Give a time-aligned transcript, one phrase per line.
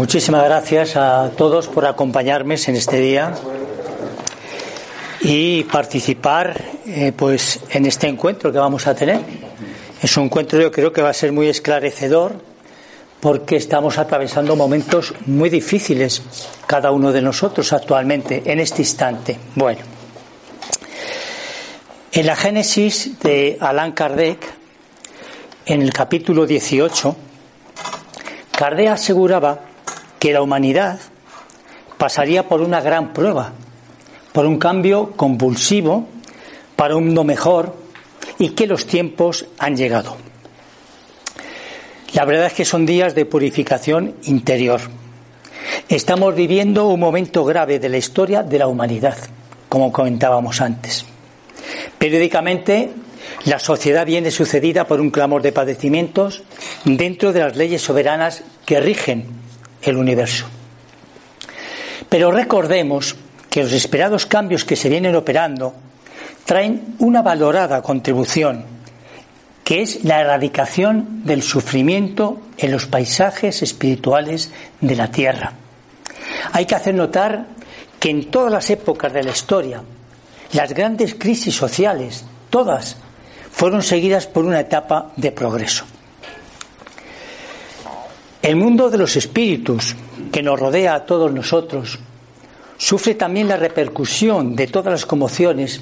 [0.00, 3.34] Muchísimas gracias a todos por acompañarme en este día
[5.20, 9.20] y participar eh, pues en este encuentro que vamos a tener.
[10.00, 12.32] Es un encuentro yo creo que va a ser muy esclarecedor
[13.20, 16.22] porque estamos atravesando momentos muy difíciles
[16.66, 19.36] cada uno de nosotros actualmente en este instante.
[19.54, 19.82] Bueno,
[22.10, 24.46] en la Génesis de Allan Kardec,
[25.66, 27.16] en el capítulo 18,
[28.56, 29.69] Kardec aseguraba
[30.20, 31.00] que la humanidad
[31.98, 33.52] pasaría por una gran prueba,
[34.32, 36.06] por un cambio convulsivo
[36.76, 37.74] para un mundo mejor
[38.38, 40.16] y que los tiempos han llegado.
[42.12, 44.80] La verdad es que son días de purificación interior.
[45.88, 49.16] Estamos viviendo un momento grave de la historia de la humanidad,
[49.68, 51.06] como comentábamos antes.
[51.98, 52.90] Periódicamente,
[53.46, 56.42] la sociedad viene sucedida por un clamor de padecimientos
[56.84, 59.40] dentro de las leyes soberanas que rigen
[59.82, 60.46] el universo.
[62.08, 63.16] Pero recordemos
[63.48, 65.74] que los esperados cambios que se vienen operando
[66.44, 68.64] traen una valorada contribución,
[69.64, 74.50] que es la erradicación del sufrimiento en los paisajes espirituales
[74.80, 75.52] de la Tierra.
[76.52, 77.46] Hay que hacer notar
[77.98, 79.82] que en todas las épocas de la historia,
[80.52, 82.96] las grandes crisis sociales, todas,
[83.52, 85.84] fueron seguidas por una etapa de progreso.
[88.50, 89.94] El mundo de los espíritus
[90.32, 92.00] que nos rodea a todos nosotros
[92.76, 95.80] sufre también la repercusión de todas las conmociones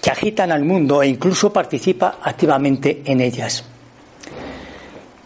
[0.00, 3.62] que agitan al mundo e incluso participa activamente en ellas.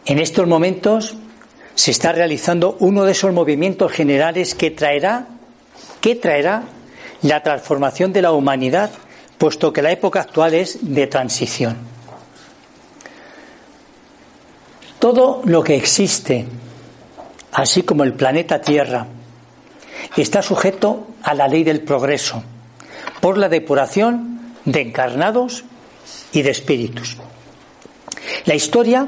[0.07, 1.17] En estos momentos
[1.77, 5.29] se está realizando uno de esos movimientos generales que traerá,
[6.01, 6.65] que traerá
[7.23, 8.91] la transformación de la humanidad,
[9.39, 11.77] puesto que la época actual es de transición.
[14.99, 16.45] Todo lo que existe,
[17.53, 19.07] así como el planeta Tierra,
[20.17, 22.43] está sujeto a la ley del progreso,
[23.21, 25.65] por la depuración de encarnados
[26.33, 27.17] y de espíritus.
[28.45, 29.07] La historia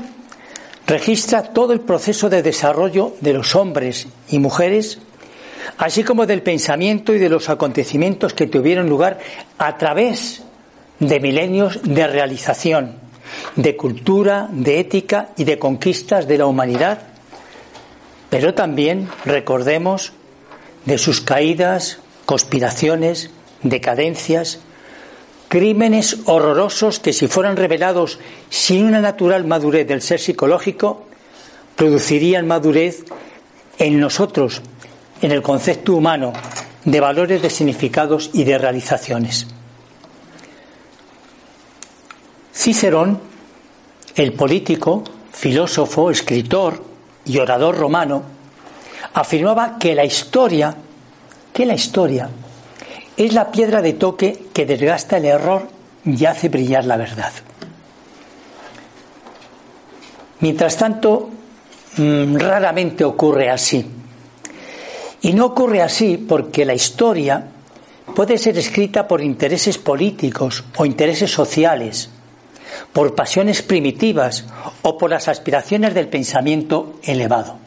[0.86, 4.98] registra todo el proceso de desarrollo de los hombres y mujeres,
[5.78, 9.18] así como del pensamiento y de los acontecimientos que tuvieron lugar
[9.58, 10.42] a través
[11.00, 12.96] de milenios de realización,
[13.56, 17.13] de cultura, de ética y de conquistas de la humanidad,
[18.34, 20.12] pero también, recordemos,
[20.86, 23.30] de sus caídas, conspiraciones,
[23.62, 24.58] decadencias,
[25.46, 28.18] crímenes horrorosos que si fueran revelados
[28.50, 31.04] sin una natural madurez del ser psicológico,
[31.76, 33.04] producirían madurez
[33.78, 34.62] en nosotros,
[35.22, 36.32] en el concepto humano,
[36.84, 39.46] de valores, de significados y de realizaciones.
[42.52, 43.20] Cicerón,
[44.16, 46.93] el político, filósofo, escritor
[47.24, 48.22] y orador romano,
[49.14, 50.74] afirmaba que la historia,
[51.52, 52.28] que la historia
[53.16, 55.68] es la piedra de toque que desgasta el error
[56.04, 57.32] y hace brillar la verdad.
[60.40, 61.30] Mientras tanto,
[61.96, 63.86] mm, raramente ocurre así.
[65.22, 67.46] Y no ocurre así porque la historia
[68.14, 72.10] puede ser escrita por intereses políticos o intereses sociales,
[72.92, 74.46] por pasiones primitivas
[74.82, 77.58] o por las aspiraciones del pensamiento elevado.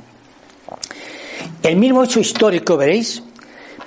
[1.64, 3.24] El mismo hecho histórico, veréis,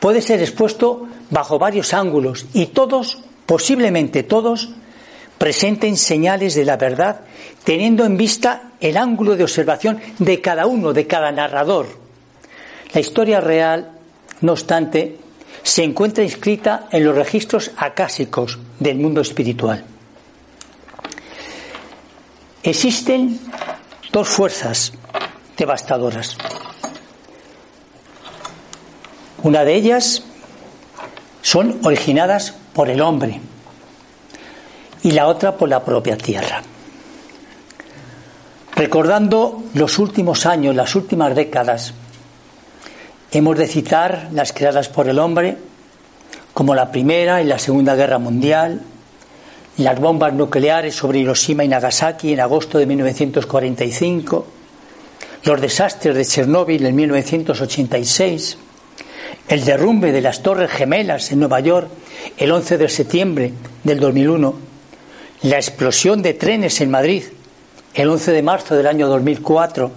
[0.00, 4.70] puede ser expuesto bajo varios ángulos y todos, posiblemente todos,
[5.38, 7.22] presenten señales de la verdad,
[7.64, 11.86] teniendo en vista el ángulo de observación de cada uno, de cada narrador.
[12.92, 13.92] La historia real,
[14.42, 15.16] no obstante,
[15.62, 19.84] se encuentra inscrita en los registros acásicos del mundo espiritual.
[22.62, 23.40] Existen
[24.12, 24.92] dos fuerzas
[25.56, 26.36] devastadoras.
[29.42, 30.22] Una de ellas
[31.40, 33.40] son originadas por el hombre
[35.02, 36.62] y la otra por la propia tierra.
[38.76, 41.94] Recordando los últimos años, las últimas décadas,
[43.30, 45.56] hemos de citar las creadas por el hombre,
[46.52, 48.82] como la Primera y la Segunda Guerra Mundial,
[49.80, 54.46] las bombas nucleares sobre Hiroshima y Nagasaki en agosto de 1945,
[55.44, 58.58] los desastres de Chernóbil en 1986,
[59.48, 61.88] el derrumbe de las Torres Gemelas en Nueva York
[62.36, 64.54] el 11 de septiembre del 2001,
[65.42, 67.24] la explosión de trenes en Madrid
[67.94, 69.90] el 11 de marzo del año 2004,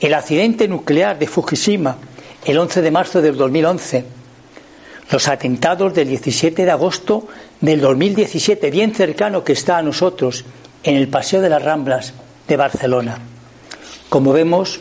[0.00, 1.96] el accidente nuclear de Fukushima
[2.44, 4.04] el 11 de marzo del 2011,
[5.12, 7.28] los atentados del 17 de agosto
[7.62, 10.44] del 2017, bien cercano que está a nosotros,
[10.82, 12.12] en el Paseo de las Ramblas
[12.48, 13.18] de Barcelona.
[14.08, 14.80] Como vemos,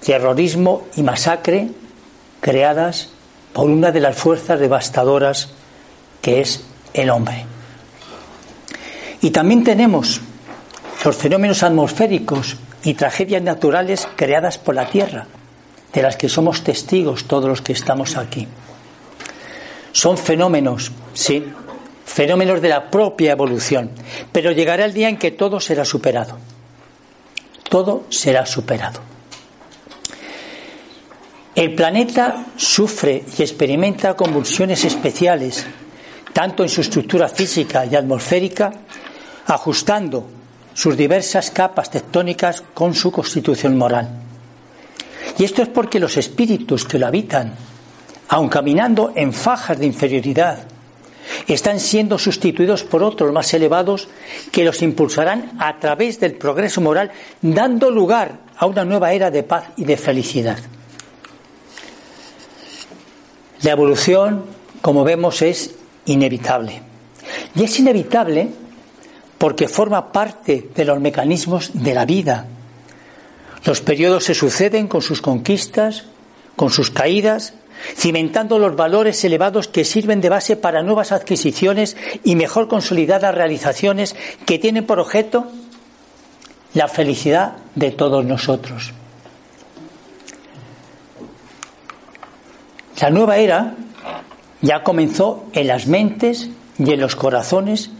[0.00, 1.68] terrorismo y masacre
[2.40, 3.10] creadas
[3.52, 5.50] por una de las fuerzas devastadoras
[6.22, 6.64] que es
[6.94, 7.44] el hombre.
[9.20, 10.20] Y también tenemos
[11.04, 15.26] los fenómenos atmosféricos y tragedias naturales creadas por la Tierra,
[15.92, 18.46] de las que somos testigos todos los que estamos aquí.
[19.90, 21.44] Son fenómenos, sí,
[22.08, 23.90] fenómenos de la propia evolución,
[24.32, 26.38] pero llegará el día en que todo será superado.
[27.68, 29.00] Todo será superado.
[31.54, 35.66] El planeta sufre y experimenta convulsiones especiales,
[36.32, 38.72] tanto en su estructura física y atmosférica,
[39.46, 40.26] ajustando
[40.72, 44.08] sus diversas capas tectónicas con su constitución moral.
[45.36, 47.54] Y esto es porque los espíritus que lo habitan,
[48.28, 50.77] aun caminando en fajas de inferioridad,
[51.46, 54.08] están siendo sustituidos por otros más elevados
[54.50, 57.10] que los impulsarán a través del progreso moral,
[57.42, 60.58] dando lugar a una nueva era de paz y de felicidad.
[63.62, 64.44] La evolución,
[64.80, 65.74] como vemos, es
[66.06, 66.80] inevitable.
[67.54, 68.48] Y es inevitable
[69.36, 72.46] porque forma parte de los mecanismos de la vida.
[73.64, 76.04] Los periodos se suceden con sus conquistas,
[76.56, 77.54] con sus caídas,
[77.96, 84.16] cimentando los valores elevados que sirven de base para nuevas adquisiciones y mejor consolidadas realizaciones
[84.46, 85.46] que tienen por objeto
[86.74, 88.92] la felicidad de todos nosotros.
[93.00, 93.74] La nueva era
[94.60, 97.90] ya comenzó en las mentes y en los corazones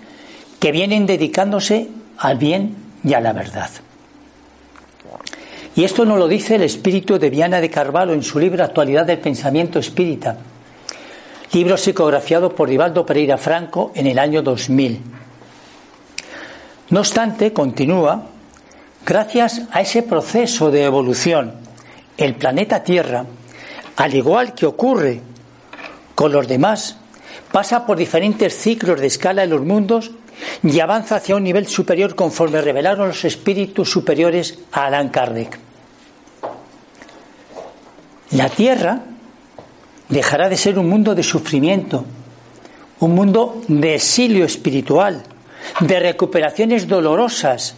[0.58, 1.88] que vienen dedicándose
[2.18, 3.70] al bien y a la verdad.
[5.78, 9.06] Y esto nos lo dice el espíritu de Viana de Carvalho en su libro Actualidad
[9.06, 10.36] del Pensamiento Espírita,
[11.52, 15.00] libro psicografiado por Rivaldo Pereira Franco en el año 2000.
[16.90, 18.26] No obstante, continúa,
[19.06, 21.54] gracias a ese proceso de evolución,
[22.16, 23.24] el planeta Tierra
[23.94, 25.20] al igual que ocurre
[26.16, 26.96] con los demás,
[27.52, 30.10] pasa por diferentes ciclos de escala en los mundos
[30.60, 35.67] y avanza hacia un nivel superior conforme revelaron los espíritus superiores a Alan Kardec.
[38.30, 39.00] La Tierra
[40.08, 42.04] dejará de ser un mundo de sufrimiento,
[43.00, 45.22] un mundo de exilio espiritual,
[45.80, 47.76] de recuperaciones dolorosas,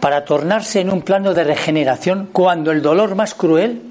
[0.00, 3.82] para tornarse en un plano de regeneración cuando el dolor más cruel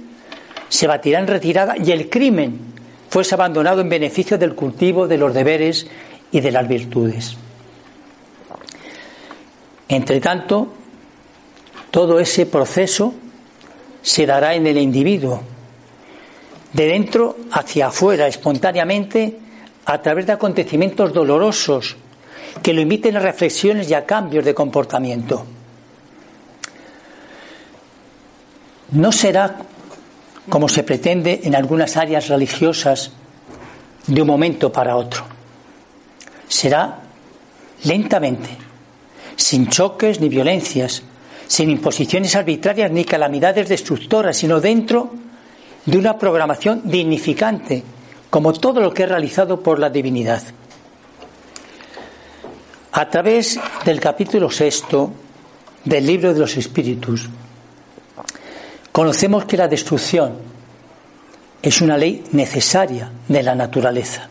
[0.69, 2.59] se batirá en retirada y el crimen
[3.09, 5.87] fuese abandonado en beneficio del cultivo de los deberes
[6.31, 7.37] y de las virtudes.
[9.87, 10.73] Entre tanto,
[11.91, 13.13] todo ese proceso
[14.01, 15.43] se dará en el individuo,
[16.75, 19.39] de dentro hacia afuera, espontáneamente,
[19.85, 21.95] a través de acontecimientos dolorosos
[22.61, 25.45] que lo inviten a reflexiones y a cambios de comportamiento.
[28.91, 29.55] No será
[30.49, 33.11] como se pretende en algunas áreas religiosas
[34.05, 35.23] de un momento para otro.
[36.49, 36.99] Será
[37.85, 38.49] lentamente,
[39.37, 41.03] sin choques ni violencias,
[41.47, 45.24] sin imposiciones arbitrarias ni calamidades destructoras, sino dentro
[45.85, 47.83] de una programación dignificante,
[48.29, 50.41] como todo lo que es realizado por la divinidad.
[52.91, 55.11] A través del capítulo sexto
[55.83, 57.29] del libro de los espíritus,
[58.95, 60.37] Conocemos que la destrucción
[61.61, 64.29] es una ley necesaria de la naturaleza.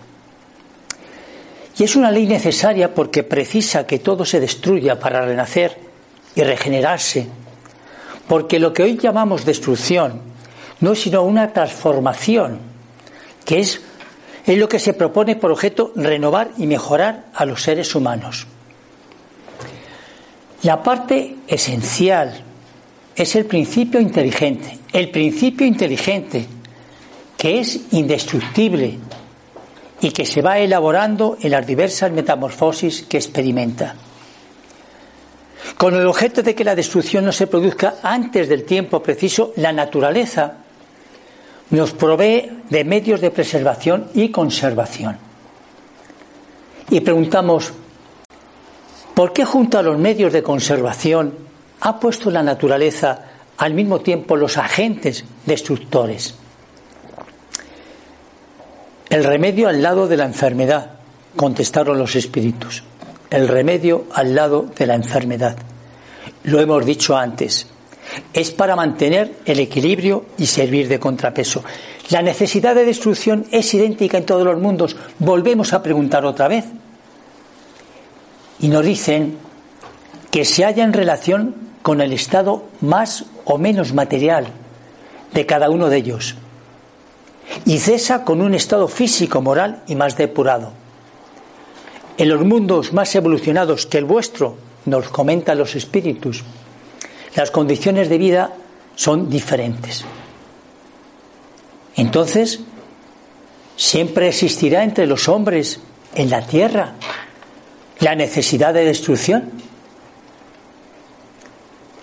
[1.77, 5.79] Y es una ley necesaria porque precisa que todo se destruya para renacer
[6.35, 7.27] y regenerarse.
[8.27, 10.23] Porque lo que hoy llamamos destrucción
[10.81, 12.59] no sino una transformación,
[13.45, 13.81] que es,
[14.47, 18.47] es lo que se propone por objeto renovar y mejorar a los seres humanos.
[20.63, 22.43] La parte esencial
[23.15, 24.79] es el principio inteligente.
[24.93, 26.47] El principio inteligente
[27.37, 28.99] que es indestructible
[30.01, 33.95] y que se va elaborando en las diversas metamorfosis que experimenta.
[35.77, 39.73] Con el objeto de que la destrucción no se produzca antes del tiempo preciso, la
[39.73, 40.64] naturaleza
[41.75, 45.19] nos provee de medios de preservación y conservación.
[46.91, 47.73] Y preguntamos,
[49.15, 51.35] ¿por qué junto a los medios de conservación
[51.81, 53.25] ha puesto la naturaleza
[53.59, 56.35] al mismo tiempo los agentes destructores.
[59.09, 60.93] El remedio al lado de la enfermedad,
[61.37, 62.85] contestaron los espíritus.
[63.31, 65.57] El remedio al lado de la enfermedad.
[66.45, 67.67] Lo hemos dicho antes.
[68.33, 71.65] Es para mantener el equilibrio y servir de contrapeso.
[72.11, 74.97] La necesidad de destrucción es idéntica en todos los mundos.
[75.19, 76.65] Volvemos a preguntar otra vez.
[78.61, 79.37] Y nos dicen
[80.31, 84.47] que se halla en relación con el estado más o menos material
[85.33, 86.37] de cada uno de ellos
[87.65, 90.73] y cesa con un estado físico, moral y más depurado.
[92.17, 94.57] En los mundos más evolucionados que el vuestro,
[94.87, 96.45] nos comentan los espíritus,
[97.35, 98.53] las condiciones de vida
[98.95, 100.05] son diferentes.
[101.97, 102.61] Entonces,
[103.77, 105.81] siempre existirá entre los hombres
[106.15, 106.95] en la tierra
[108.01, 109.51] la necesidad de destrucción.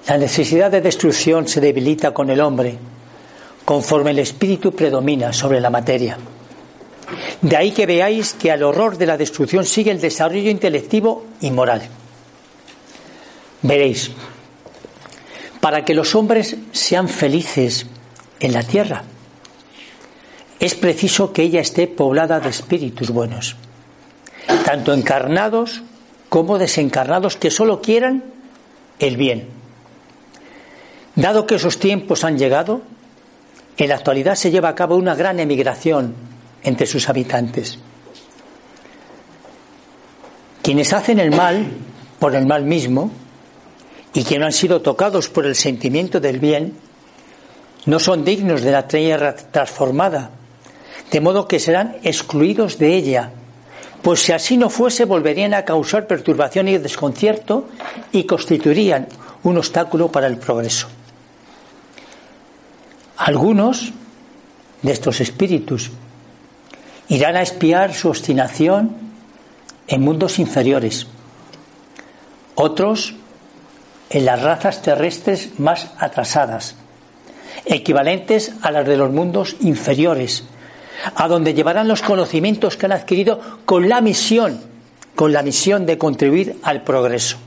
[0.08, 2.78] La necesidad de destrucción se debilita con el hombre
[3.64, 6.18] conforme el espíritu predomina sobre la materia.
[7.42, 11.52] De ahí que veáis que al horror de la destrucción sigue el desarrollo intelectivo y
[11.52, 11.82] moral.
[13.62, 14.12] Veréis,
[15.62, 17.86] para que los hombres sean felices
[18.40, 19.04] en la tierra,
[20.60, 23.56] es preciso que ella esté poblada de espíritus buenos,
[24.66, 25.82] tanto encarnados
[26.30, 28.24] como desencarnados que solo quieran
[29.00, 29.48] el bien.
[31.16, 32.82] Dado que esos tiempos han llegado,
[33.78, 36.16] en la actualidad se lleva a cabo una gran emigración
[36.64, 37.80] entre sus habitantes.
[40.62, 41.68] Quienes hacen el mal
[42.20, 43.12] por el mal mismo
[44.14, 46.74] y quienes han sido tocados por el sentimiento del bien,
[47.86, 50.32] no son dignos de la tierra transformada,
[51.12, 53.32] de modo que serán excluidos de ella,
[54.02, 57.70] pues si así no fuese volverían a causar perturbación y desconcierto
[58.12, 59.08] y constituirían
[59.44, 60.88] un obstáculo para el progreso.
[63.18, 63.94] Algunos
[64.82, 65.92] de estos espíritus
[67.08, 68.96] irán a espiar su obstinación
[69.88, 71.08] en mundos inferiores,
[72.56, 73.16] otros
[74.12, 76.76] en las razas terrestres más atrasadas,
[77.66, 80.44] equivalentes a las de los mundos inferiores,
[81.16, 84.62] a donde llevarán los conocimientos que han adquirido con la misión,
[85.16, 87.38] con la misión de contribuir al progreso.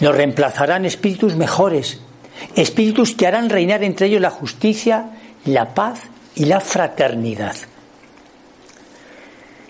[0.00, 2.00] Los reemplazarán espíritus mejores,
[2.56, 5.10] espíritus que harán reinar entre ellos la justicia,
[5.44, 6.00] la paz
[6.34, 7.54] y la fraternidad.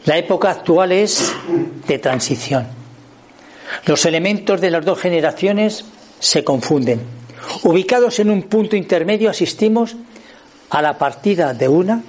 [0.07, 1.31] La época actual es
[1.87, 2.80] de transición.
[3.87, 5.85] Los elementos de las dos generaciones
[6.19, 7.01] se confunden.
[7.63, 9.97] Ubicados en un punto intermedio asistimos
[10.71, 12.03] a la partida de una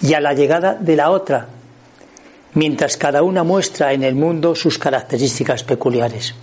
[0.00, 1.48] y a la llegada de la otra,
[2.54, 6.34] mientras cada una muestra en el mundo sus características peculiares.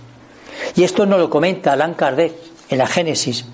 [0.76, 2.32] Y esto nos lo comenta Alain Kardec
[2.68, 3.44] en la Génesis,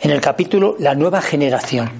[0.00, 1.90] en el capítulo La nueva generación.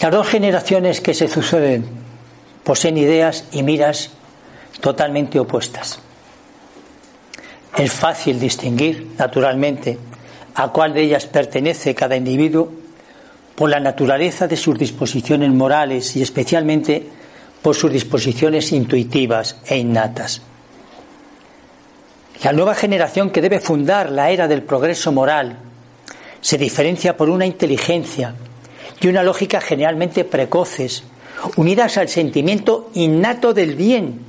[0.00, 1.99] Las dos generaciones que se suceden
[2.64, 4.10] poseen ideas y miras
[4.80, 5.98] totalmente opuestas.
[7.76, 9.98] Es fácil distinguir, naturalmente,
[10.54, 12.70] a cuál de ellas pertenece cada individuo
[13.54, 17.06] por la naturaleza de sus disposiciones morales y especialmente
[17.62, 20.42] por sus disposiciones intuitivas e innatas.
[22.42, 25.58] La nueva generación que debe fundar la era del progreso moral
[26.40, 28.34] se diferencia por una inteligencia
[28.98, 31.04] y una lógica generalmente precoces,
[31.56, 34.20] unidas al sentimiento innato del bien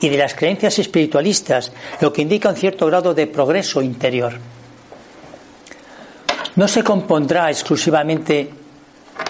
[0.00, 4.34] y de las creencias espiritualistas, lo que indica un cierto grado de progreso interior.
[6.56, 8.50] No se compondrá exclusivamente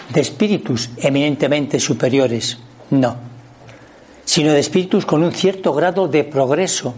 [0.09, 2.59] de espíritus eminentemente superiores,
[2.91, 3.17] no,
[4.25, 6.95] sino de espíritus con un cierto grado de progreso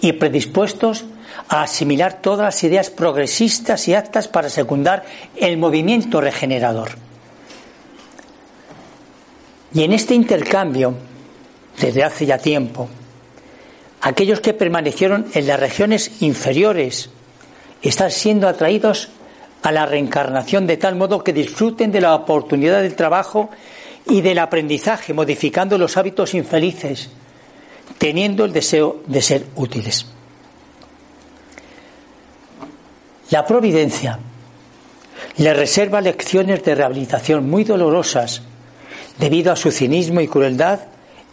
[0.00, 1.04] y predispuestos
[1.48, 5.04] a asimilar todas las ideas progresistas y aptas para secundar
[5.36, 7.03] el movimiento regenerador.
[9.74, 10.94] Y en este intercambio,
[11.80, 12.88] desde hace ya tiempo,
[14.00, 17.10] aquellos que permanecieron en las regiones inferiores
[17.82, 19.08] están siendo atraídos
[19.62, 23.50] a la reencarnación de tal modo que disfruten de la oportunidad del trabajo
[24.06, 27.10] y del aprendizaje, modificando los hábitos infelices
[27.98, 30.06] teniendo el deseo de ser útiles.
[33.30, 34.18] La providencia
[35.38, 38.42] le reserva lecciones de rehabilitación muy dolorosas
[39.18, 40.80] debido a su cinismo y crueldad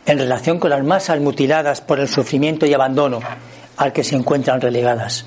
[0.06, 3.20] en relación con las masas mutiladas por el sufrimiento y abandono
[3.78, 5.26] al que se encuentran relegadas.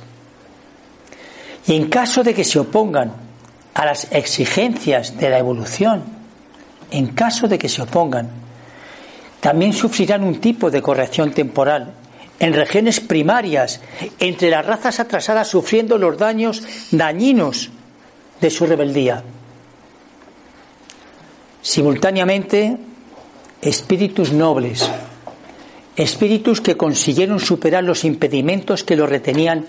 [1.66, 3.12] Y en caso de que se opongan
[3.74, 6.02] a las exigencias de la evolución,
[6.90, 8.30] en caso de que se opongan
[9.40, 11.92] también sufrirán un tipo de corrección temporal
[12.40, 13.80] en regiones primarias,
[14.18, 17.70] entre las razas atrasadas sufriendo los daños dañinos
[18.40, 19.22] de su rebeldía.
[21.64, 22.76] Simultáneamente,
[23.62, 24.86] espíritus nobles,
[25.96, 29.64] espíritus que consiguieron superar los impedimentos que los retenían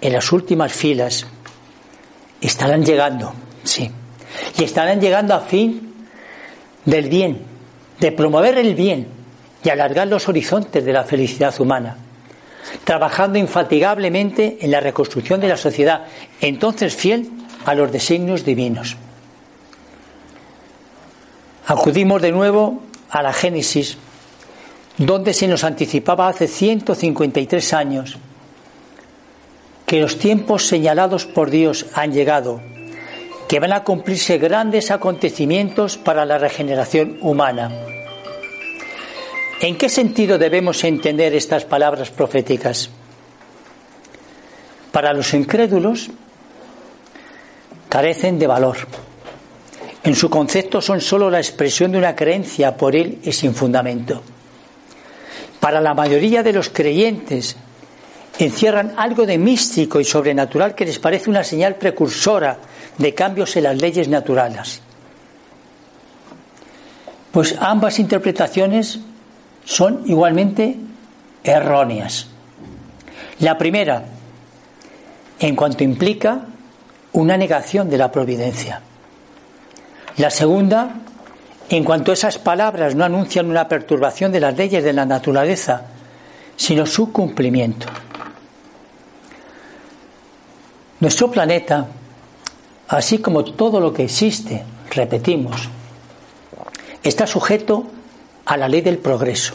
[0.00, 1.24] en las últimas filas,
[2.40, 3.88] estarán llegando, sí,
[4.58, 5.94] y estarán llegando a fin
[6.84, 7.38] del bien,
[8.00, 9.06] de promover el bien,
[9.62, 11.96] y alargar los horizontes de la felicidad humana,
[12.82, 16.06] trabajando infatigablemente en la reconstrucción de la sociedad,
[16.40, 17.30] entonces fiel
[17.64, 18.96] a los designios divinos.
[21.66, 22.80] Acudimos de nuevo
[23.10, 23.98] a la Génesis,
[24.98, 28.18] donde se nos anticipaba hace 153 años
[29.84, 32.60] que los tiempos señalados por Dios han llegado,
[33.48, 37.72] que van a cumplirse grandes acontecimientos para la regeneración humana.
[39.60, 42.90] ¿En qué sentido debemos entender estas palabras proféticas?
[44.92, 46.10] Para los incrédulos
[47.88, 48.76] carecen de valor.
[50.06, 54.22] En su concepto son sólo la expresión de una creencia por él y sin fundamento.
[55.58, 57.56] Para la mayoría de los creyentes
[58.38, 62.56] encierran algo de místico y sobrenatural que les parece una señal precursora
[62.96, 64.80] de cambios en las leyes naturales.
[67.32, 69.00] Pues ambas interpretaciones
[69.64, 70.76] son igualmente
[71.42, 72.28] erróneas.
[73.40, 74.04] La primera,
[75.40, 76.46] en cuanto implica
[77.12, 78.82] una negación de la providencia.
[80.18, 80.94] La segunda,
[81.68, 85.82] en cuanto esas palabras no anuncian una perturbación de las leyes de la naturaleza,
[86.56, 87.86] sino su cumplimiento.
[91.00, 91.86] Nuestro planeta,
[92.88, 95.68] así como todo lo que existe, repetimos,
[97.02, 97.84] está sujeto
[98.46, 99.54] a la ley del progreso.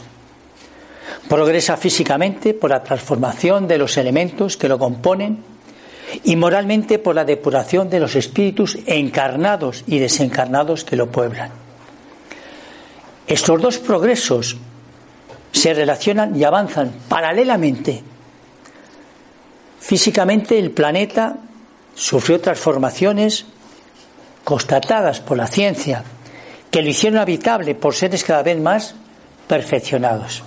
[1.28, 5.51] Progresa físicamente por la transformación de los elementos que lo componen
[6.24, 11.50] y moralmente por la depuración de los espíritus encarnados y desencarnados que lo pueblan.
[13.26, 14.56] Estos dos progresos
[15.52, 18.02] se relacionan y avanzan paralelamente.
[19.80, 21.36] Físicamente el planeta
[21.94, 23.46] sufrió transformaciones
[24.44, 26.04] constatadas por la ciencia
[26.70, 28.94] que lo hicieron habitable por seres cada vez más
[29.46, 30.42] perfeccionados.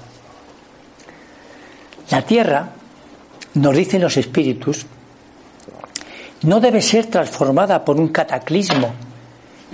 [2.10, 2.70] La tierra,
[3.54, 4.86] nos dicen los espíritus,
[6.46, 8.94] no debe ser transformada por un cataclismo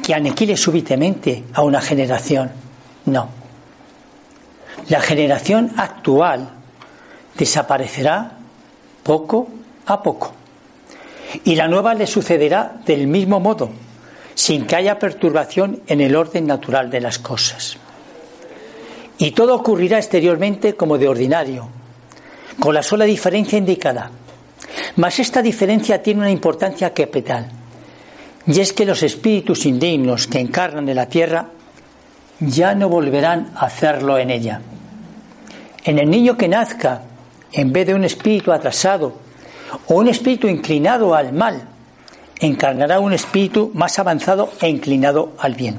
[0.01, 2.49] que aniquile súbitamente a una generación.
[3.05, 3.29] No.
[4.87, 6.49] La generación actual
[7.37, 8.31] desaparecerá
[9.03, 9.49] poco
[9.85, 10.31] a poco.
[11.43, 13.69] Y la nueva le sucederá del mismo modo,
[14.33, 17.77] sin que haya perturbación en el orden natural de las cosas.
[19.17, 21.67] Y todo ocurrirá exteriormente como de ordinario,
[22.59, 24.09] con la sola diferencia indicada.
[24.95, 27.49] Mas esta diferencia tiene una importancia capital,
[28.47, 31.47] y es que los espíritus indignos que encarnan en la tierra
[32.39, 34.61] ya no volverán a hacerlo en ella.
[35.83, 37.03] En el niño que nazca,
[37.51, 39.17] en vez de un espíritu atrasado
[39.87, 41.61] o un espíritu inclinado al mal,
[42.39, 45.77] encarnará un espíritu más avanzado e inclinado al bien.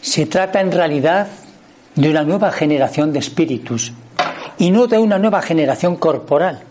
[0.00, 1.28] Se trata en realidad
[1.94, 3.92] de una nueva generación de espíritus
[4.58, 6.62] y no de una nueva generación corporal.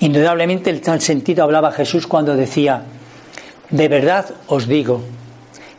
[0.00, 2.82] Indudablemente en tal sentido hablaba Jesús cuando decía,
[3.70, 5.00] de verdad os digo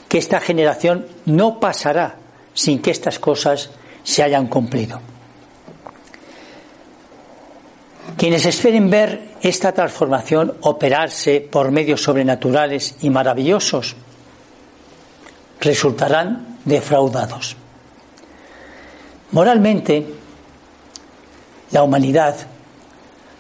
[0.08, 2.16] que esta generación no pasará
[2.54, 3.72] sin que estas cosas
[4.04, 5.02] se hayan cumplido.
[8.18, 13.96] Quienes esperen ver esta transformación operarse por medios sobrenaturales y maravillosos
[15.60, 17.58] resultarán defraudados.
[19.32, 20.06] Moralmente,
[21.74, 22.36] la humanidad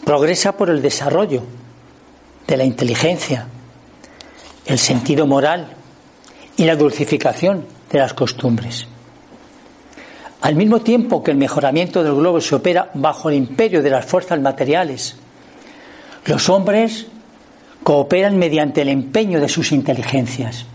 [0.04, 1.43] progresa por el desarrollo
[2.48, 3.48] de la inteligencia,
[4.65, 5.67] el sentido moral
[6.58, 8.88] y la dulcificación de las costumbres.
[10.41, 14.06] Al mismo tiempo que el mejoramiento del globo se opera bajo el imperio de las
[14.06, 15.15] fuerzas materiales,
[16.26, 17.06] los hombres
[17.84, 20.65] cooperan mediante el empeño de sus inteligencias.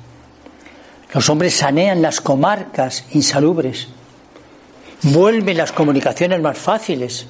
[1.12, 3.88] Los hombres sanean las comarcas insalubres,
[5.02, 7.26] vuelven las comunicaciones más fáciles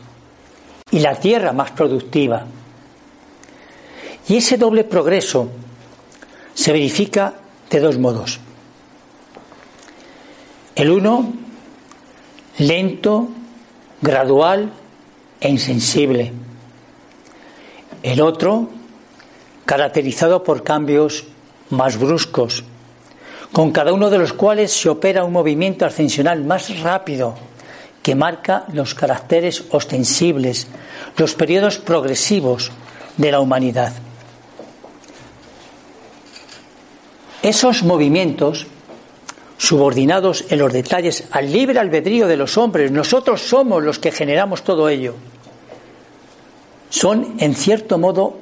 [0.90, 2.46] y la tierra más productiva.
[4.29, 5.48] Y ese doble progreso
[6.55, 7.35] se verifica
[7.70, 8.40] de dos modos.
[10.74, 11.33] El uno
[12.59, 13.29] lento,
[14.01, 14.72] gradual
[15.40, 16.33] e insensible.
[18.03, 18.68] El otro,
[19.64, 21.24] caracterizado por cambios
[21.70, 22.64] más bruscos,
[23.53, 27.35] con cada uno de los cuales se opera un movimiento ascensional más rápido
[28.03, 30.67] que marca los caracteres ostensibles,
[31.17, 32.71] los periodos progresivos
[33.17, 33.93] de la humanidad.
[37.43, 38.67] Esos movimientos
[39.59, 44.63] subordinados en los detalles al libre albedrío de los hombres, nosotros somos los que generamos
[44.63, 45.15] todo ello,
[46.91, 48.39] son en cierto modo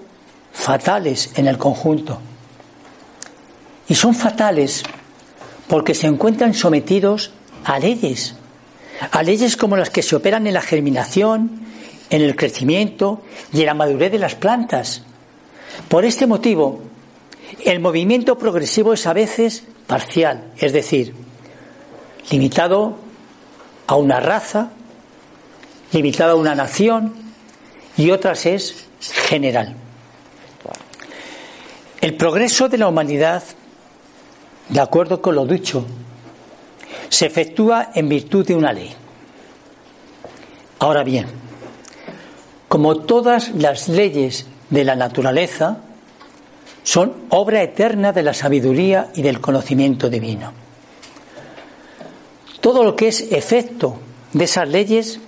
[0.53, 2.21] fatales en el conjunto.
[3.89, 4.83] Y son fatales
[5.69, 7.33] porque se encuentran sometidos
[7.65, 8.35] a leyes,
[9.11, 11.61] a leyes como las que se operan en la germinación,
[12.11, 15.03] en el crecimiento y en la madurez de las plantas.
[15.89, 16.81] Por este motivo,
[17.65, 21.15] el movimiento progresivo es a veces parcial, es decir,
[22.31, 22.97] limitado
[23.87, 24.71] a una raza,
[25.93, 27.15] limitado a una nación
[27.97, 29.77] y otras es general.
[32.01, 33.43] El progreso de la humanidad,
[34.69, 35.85] de acuerdo con lo dicho,
[37.09, 38.93] se efectúa en virtud de una ley.
[40.79, 41.27] Ahora bien,
[42.69, 45.79] como todas las leyes de la naturaleza,
[46.83, 50.53] son obra eterna de la sabiduría y del conocimiento divino.
[52.61, 53.99] Todo lo que es efecto
[54.33, 55.21] de esas leyes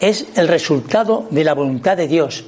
[0.00, 2.44] es el resultado de la voluntad de Dios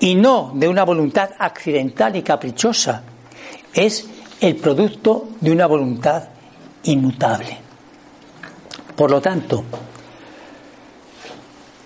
[0.00, 3.02] y no de una voluntad accidental y caprichosa.
[3.74, 4.08] Es
[4.40, 6.24] el producto de una voluntad
[6.84, 7.69] inmutable.
[9.00, 9.64] Por lo tanto,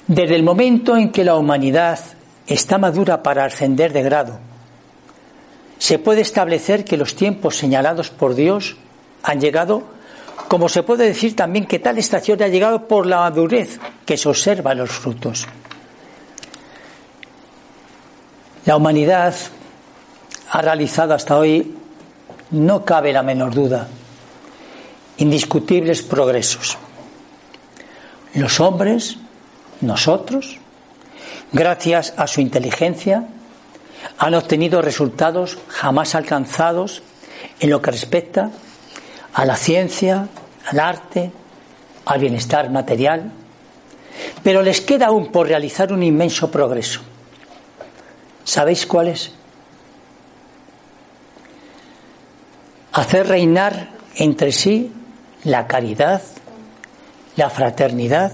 [0.09, 2.00] desde el momento en que la humanidad
[2.44, 4.40] está madura para ascender de grado,
[5.79, 8.77] se puede establecer que los tiempos señalados por Dios
[9.22, 9.85] han llegado,
[10.48, 14.29] como se puede decir también que tal estación ha llegado por la madurez que se
[14.29, 15.46] observa en los frutos.
[18.64, 19.37] La humanidad
[20.50, 21.77] ha realizado hasta hoy,
[22.50, 23.87] no cabe la menor duda,
[25.18, 26.77] indiscutibles progresos.
[28.34, 29.18] Los hombres
[29.80, 30.58] nosotros,
[31.52, 33.28] gracias a su inteligencia,
[34.18, 37.02] han obtenido resultados jamás alcanzados
[37.60, 38.50] en lo que respecta
[39.32, 40.28] a la ciencia,
[40.66, 41.30] al arte,
[42.06, 43.32] al bienestar material,
[44.42, 47.00] pero les queda aún por realizar un inmenso progreso.
[48.44, 49.32] ¿Sabéis cuál es?
[52.92, 54.92] Hacer reinar entre sí
[55.44, 56.22] la caridad,
[57.36, 58.32] la fraternidad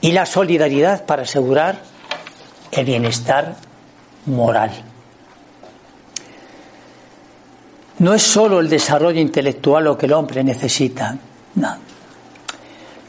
[0.00, 1.80] y la solidaridad para asegurar
[2.72, 3.56] el bienestar
[4.26, 4.70] moral.
[7.98, 11.18] No es sólo el desarrollo intelectual lo que el hombre necesita.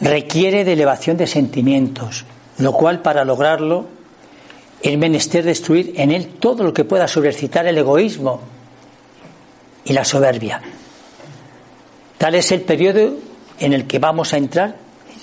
[0.02, 2.26] Requiere de elevación de sentimientos,
[2.58, 3.86] lo cual para lograrlo
[4.82, 8.42] es menester destruir en él todo lo que pueda sobreexcitar el egoísmo
[9.86, 10.62] y la soberbia.
[12.18, 13.14] Tal es el periodo
[13.62, 14.76] en el que vamos a entrar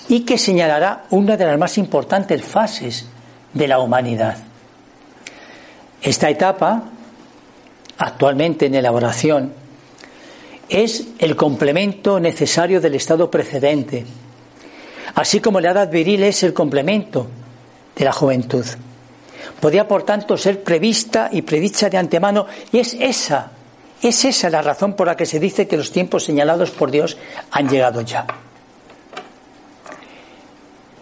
[0.07, 3.05] y que señalará una de las más importantes fases
[3.53, 4.37] de la humanidad.
[6.01, 6.83] Esta etapa,
[7.97, 9.53] actualmente en elaboración,
[10.69, 14.05] es el complemento necesario del estado precedente,
[15.15, 17.27] así como la edad viril es el complemento
[17.95, 18.65] de la juventud.
[19.59, 23.51] Podía, por tanto, ser prevista y predicha de antemano, y es esa,
[24.01, 27.17] es esa la razón por la que se dice que los tiempos señalados por Dios
[27.51, 28.25] han llegado ya.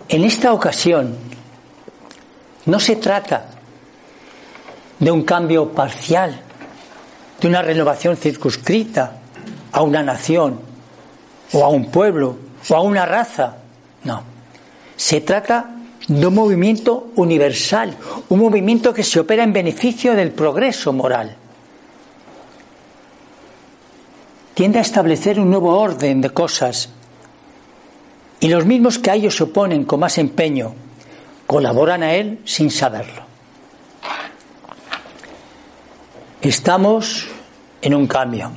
[0.10, 1.16] En esta ocasión
[2.66, 3.50] no se trata
[5.00, 6.40] de un cambio parcial,
[7.40, 9.18] de una renovación circunscrita
[9.72, 10.60] a una nación
[11.54, 12.38] o a un pueblo
[12.70, 13.58] o a una raza.
[14.04, 14.24] No.
[14.96, 15.70] Se trata
[16.08, 17.96] de un movimiento universal,
[18.30, 21.36] un movimiento que se opera en beneficio del progreso moral.
[24.58, 26.90] Tiende a establecer un nuevo orden de cosas
[28.40, 30.74] y los mismos que a ellos se oponen con más empeño
[31.46, 33.22] colaboran a él sin saberlo.
[36.42, 37.28] Estamos
[37.84, 38.50] en un cambio.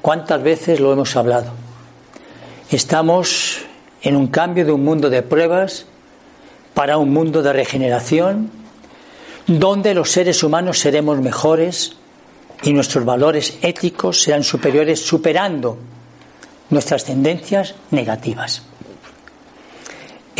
[0.00, 1.50] ¿Cuántas veces lo hemos hablado?
[2.70, 3.62] Estamos
[4.02, 5.86] en un cambio de un mundo de pruebas
[6.74, 8.52] para un mundo de regeneración,
[9.48, 11.96] donde los seres humanos seremos mejores
[12.62, 15.78] y nuestros valores éticos serán superiores, superando
[16.70, 18.62] nuestras tendencias negativas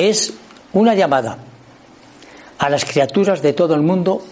[0.00, 0.32] es
[0.72, 1.36] una llamada
[2.58, 4.24] a las criaturas de todo el mundo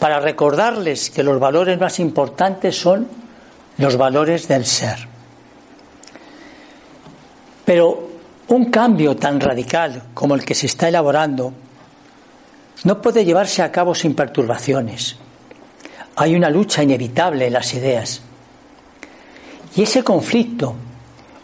[0.00, 3.06] para recordarles que los valores más importantes son
[3.78, 5.06] los valores del ser.
[7.64, 8.08] Pero
[8.48, 11.52] un cambio tan radical como el que se está elaborando
[12.82, 15.16] no puede llevarse a cabo sin perturbaciones.
[16.16, 18.22] Hay una lucha inevitable en las ideas.
[19.76, 20.74] Y ese conflicto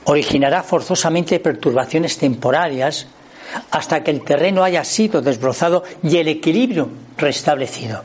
[0.04, 3.06] originará forzosamente perturbaciones temporarias
[3.70, 8.02] hasta que el terreno haya sido desbrozado y el equilibrio restablecido.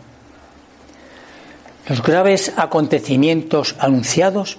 [1.87, 4.57] Los graves acontecimientos anunciados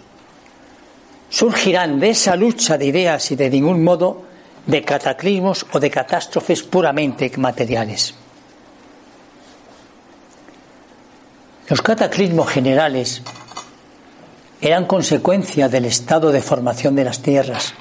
[1.28, 4.22] surgirán de esa lucha de ideas y de ningún modo
[4.66, 8.14] de cataclismos o de catástrofes puramente materiales.
[11.68, 13.22] Los cataclismos generales
[14.60, 17.74] eran consecuencia del estado de formación de las tierras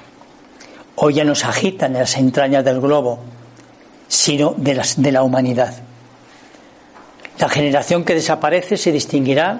[0.95, 3.19] hoy ya nos agitan en las entrañas del globo,
[4.07, 5.75] sino de, de la humanidad.
[7.37, 9.59] La generación que desaparece se distinguirá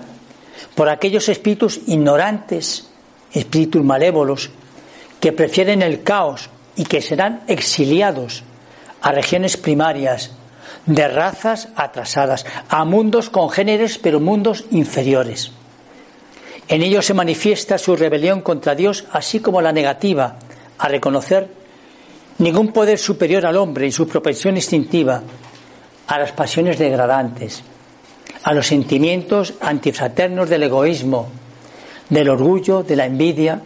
[0.75, 2.88] por aquellos espíritus ignorantes,
[3.33, 4.49] espíritus malévolos,
[5.19, 8.43] que prefieren el caos y que serán exiliados
[9.01, 10.31] a regiones primarias,
[10.86, 15.52] de razas atrasadas, a mundos congéneres pero mundos inferiores.
[16.67, 20.38] En ellos se manifiesta su rebelión contra Dios, así como la negativa
[20.78, 21.48] a reconocer
[22.39, 25.21] ningún poder superior al hombre y su propensión instintiva
[26.08, 27.63] a las pasiones degradantes,
[28.43, 31.30] a los sentimientos antifraternos del egoísmo,
[32.10, 33.62] del orgullo, de la envidia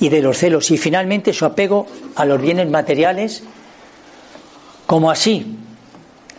[0.00, 1.86] y de los celos, y finalmente su apego
[2.16, 3.42] a los bienes materiales,
[4.86, 5.58] como así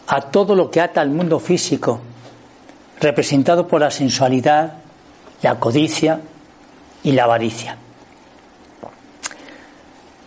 [0.07, 1.99] a todo lo que ata al mundo físico,
[2.99, 4.73] representado por la sensualidad,
[5.41, 6.21] la codicia
[7.03, 7.77] y la avaricia.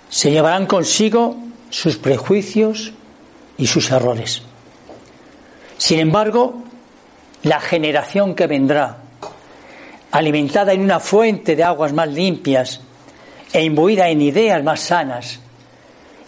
[0.08, 1.36] Se llevarán consigo
[1.70, 2.92] sus prejuicios
[3.58, 4.42] y sus errores.
[5.78, 6.62] Sin embargo,
[7.42, 8.98] la generación que vendrá,
[10.10, 12.80] alimentada en una fuente de aguas más limpias
[13.52, 15.38] e imbuida en ideas más sanas,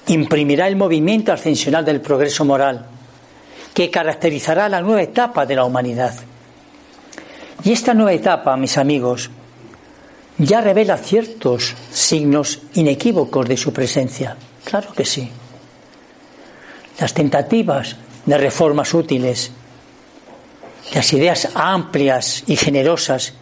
[0.07, 2.87] imprimirá el movimiento ascensional del progreso moral,
[3.79, 6.13] que caracterizará la nueva etapa de la humanidad.
[7.63, 9.31] Y esta nueva etapa, mis amigos,
[10.37, 14.37] ya revela ciertos signos inequívocos de su presencia.
[14.65, 15.31] Claro que sí.
[16.99, 17.95] Las tentativas
[18.27, 19.53] de reformas útiles,
[20.93, 23.35] las ideas amplias y generosas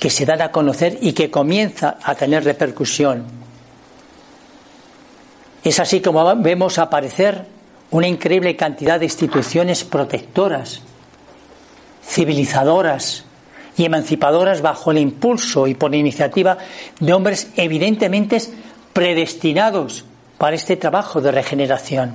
[0.00, 3.26] que se dan a conocer y que comienza a tener repercusión.
[5.62, 7.51] Es así como vemos aparecer
[7.92, 10.80] una increíble cantidad de instituciones protectoras,
[12.04, 13.24] civilizadoras
[13.76, 16.58] y emancipadoras bajo el impulso y por iniciativa
[16.98, 18.40] de hombres evidentemente
[18.92, 20.04] predestinados
[20.38, 22.14] para este trabajo de regeneración.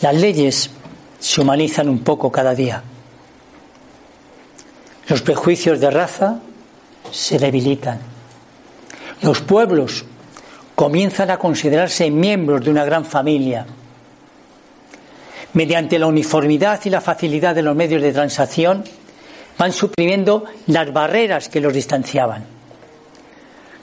[0.00, 0.70] Las leyes
[1.20, 2.82] se humanizan un poco cada día.
[5.08, 6.40] Los prejuicios de raza
[7.12, 8.00] se debilitan.
[9.22, 10.04] Los pueblos
[10.80, 13.66] comienzan a considerarse miembros de una gran familia.
[15.52, 18.82] Mediante la uniformidad y la facilidad de los medios de transacción,
[19.58, 22.46] van suprimiendo las barreras que los distanciaban.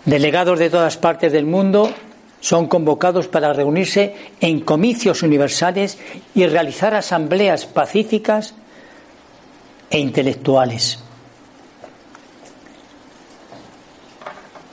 [0.06, 1.92] Delegados de todas partes del mundo
[2.40, 6.00] son convocados para reunirse en comicios universales
[6.34, 8.56] y realizar asambleas pacíficas
[9.92, 10.98] e intelectuales.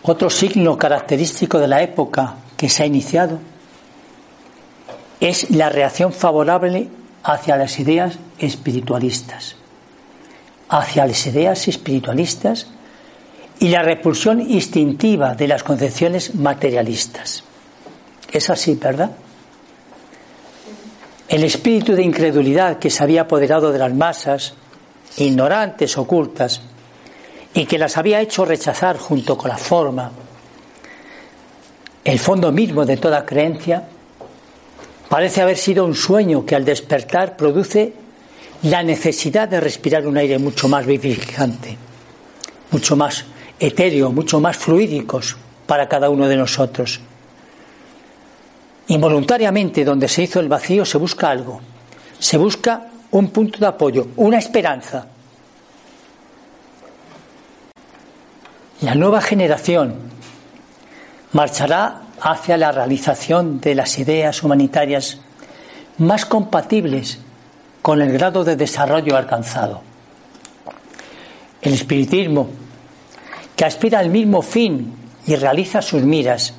[0.07, 3.38] Otro signo característico de la época que se ha iniciado
[5.19, 6.88] es la reacción favorable
[7.23, 9.57] hacia las ideas espiritualistas,
[10.69, 12.67] hacia las ideas espiritualistas
[13.61, 17.43] y la repulsión instintiva de las concepciones materialistas.
[18.31, 19.12] Es así, ¿verdad?
[21.29, 24.53] El espíritu de incredulidad que se había apoderado de las masas,
[25.17, 26.61] ignorantes, ocultas,
[27.55, 30.11] y que las había hecho rechazar junto con la forma,
[32.05, 33.85] el fondo mismo de toda creencia,
[35.09, 37.93] parece haber sido un sueño que al despertar produce
[38.62, 41.77] la necesidad de respirar un aire mucho más vivificante,
[42.71, 43.25] mucho más
[43.59, 45.37] etéreo, mucho más fluídicos
[45.67, 47.01] para cada uno de nosotros.
[48.88, 51.61] Involuntariamente, donde se hizo el vacío, se busca algo.
[52.19, 55.07] Se busca un punto de apoyo, una esperanza.
[58.80, 59.94] La nueva generación
[61.32, 65.18] marchará hacia la realización de las ideas humanitarias
[65.98, 67.18] más compatibles
[67.82, 69.82] con el grado de desarrollo alcanzado.
[71.62, 72.48] El espiritismo,
[73.56, 74.94] que aspira al mismo fin
[75.26, 76.54] y realiza sus miras,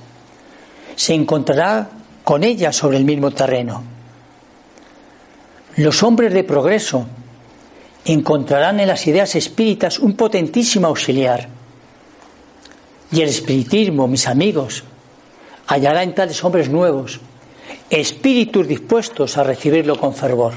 [0.96, 1.90] se encontrará
[2.24, 3.84] con ella sobre el mismo terreno.
[5.78, 7.06] Los hombres de progreso
[8.06, 11.55] encontrarán en las ideas espíritas un potentísimo auxiliar.
[13.16, 14.84] Y el espiritismo, mis amigos,
[15.68, 17.22] hallará en tales hombres nuevos
[17.90, 20.54] espíritus dispuestos a recibirlo con fervor.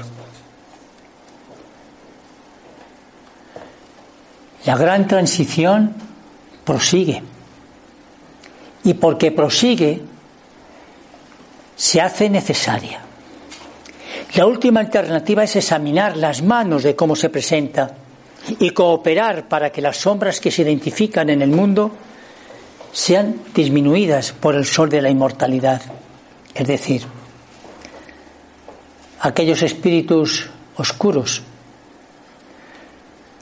[4.65, 5.95] La gran transición
[6.65, 7.23] prosigue.
[8.83, 10.01] Y porque prosigue,
[11.77, 12.99] se hace necesaria.
[14.35, 17.95] La última alternativa es examinar las manos de cómo se presenta
[18.59, 21.91] y cooperar para que las sombras que se identifican en el mundo
[22.91, 25.81] sean disminuidas por el sol de la inmortalidad.
[26.53, 27.03] Es decir,
[29.19, 31.43] aquellos espíritus oscuros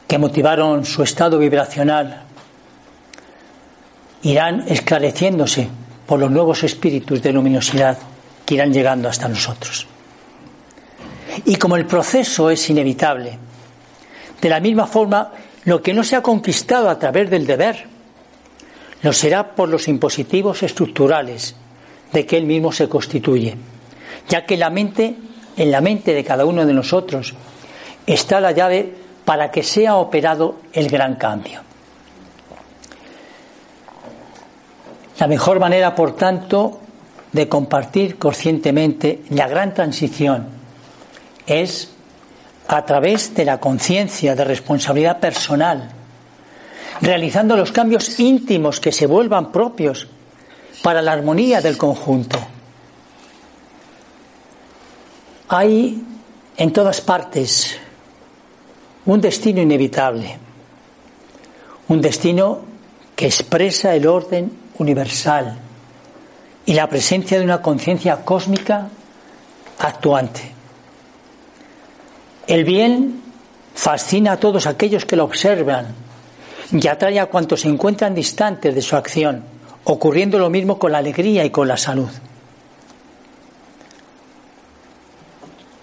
[0.08, 2.24] que motivaron su estado vibracional
[4.24, 5.70] irán esclareciéndose
[6.06, 7.98] por los nuevos espíritus de luminosidad
[8.46, 9.88] que irán llegando hasta nosotros.
[11.46, 13.38] Y como el proceso es inevitable,
[14.42, 15.32] de la misma forma,
[15.66, 17.86] lo que no se ha conquistado a través del deber,
[19.02, 21.56] lo será por los impositivos estructurales
[22.12, 23.56] de que él mismo se constituye,
[24.30, 25.16] ya que la mente,
[25.56, 27.34] en la mente de cada uno de nosotros,
[28.06, 28.94] está la llave
[29.26, 31.62] para que sea operado el gran cambio.
[35.20, 36.80] La mejor manera, por tanto,
[37.32, 40.48] de compartir conscientemente la gran transición
[41.46, 41.92] es
[42.68, 45.90] a través de la conciencia de responsabilidad personal,
[47.02, 50.08] realizando los cambios íntimos que se vuelvan propios
[50.82, 52.40] para la armonía del conjunto.
[55.50, 56.04] Hay
[56.58, 57.78] en todas partes
[59.06, 60.38] un destino inevitable,
[61.88, 62.62] un destino
[63.16, 65.58] que expresa el orden universal
[66.66, 68.90] y la presencia de una conciencia cósmica
[69.80, 70.52] actuante.
[72.46, 73.22] El bien
[73.74, 76.07] fascina a todos aquellos que lo observan
[76.72, 79.44] y atrae a cuantos se encuentran distantes de su acción,
[79.84, 82.10] ocurriendo lo mismo con la alegría y con la salud.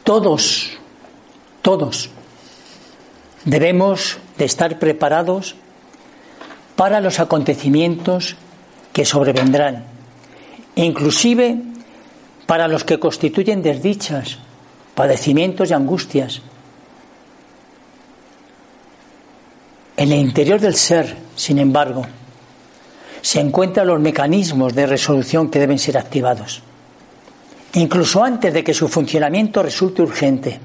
[0.02, 0.70] Todos,
[1.62, 2.10] todos,
[3.44, 5.56] debemos de estar preparados
[6.76, 8.36] para los acontecimientos
[8.92, 9.84] que sobrevendrán,
[10.74, 11.56] inclusive
[12.46, 14.38] para los que constituyen desdichas,
[14.94, 16.42] padecimientos y angustias,
[19.96, 22.04] En el interior del ser, sin embargo,
[23.22, 26.62] se encuentran los mecanismos de resolución que deben ser activados,
[27.74, 30.60] incluso antes de que su funcionamiento resulte urgente.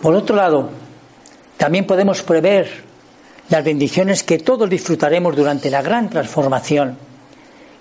[0.00, 0.70] Por otro lado,
[1.56, 2.84] también podemos prever
[3.48, 6.98] las bendiciones que todos disfrutaremos durante la gran transformación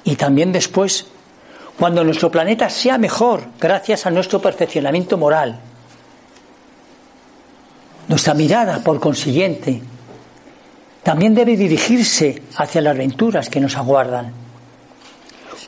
[0.04, 1.08] y también después,
[1.78, 5.60] cuando nuestro planeta sea mejor gracias a nuestro perfeccionamiento moral
[8.08, 9.82] nuestra mirada, por consiguiente,
[11.04, 14.34] también debe dirigirse hacia las aventuras que nos aguardan,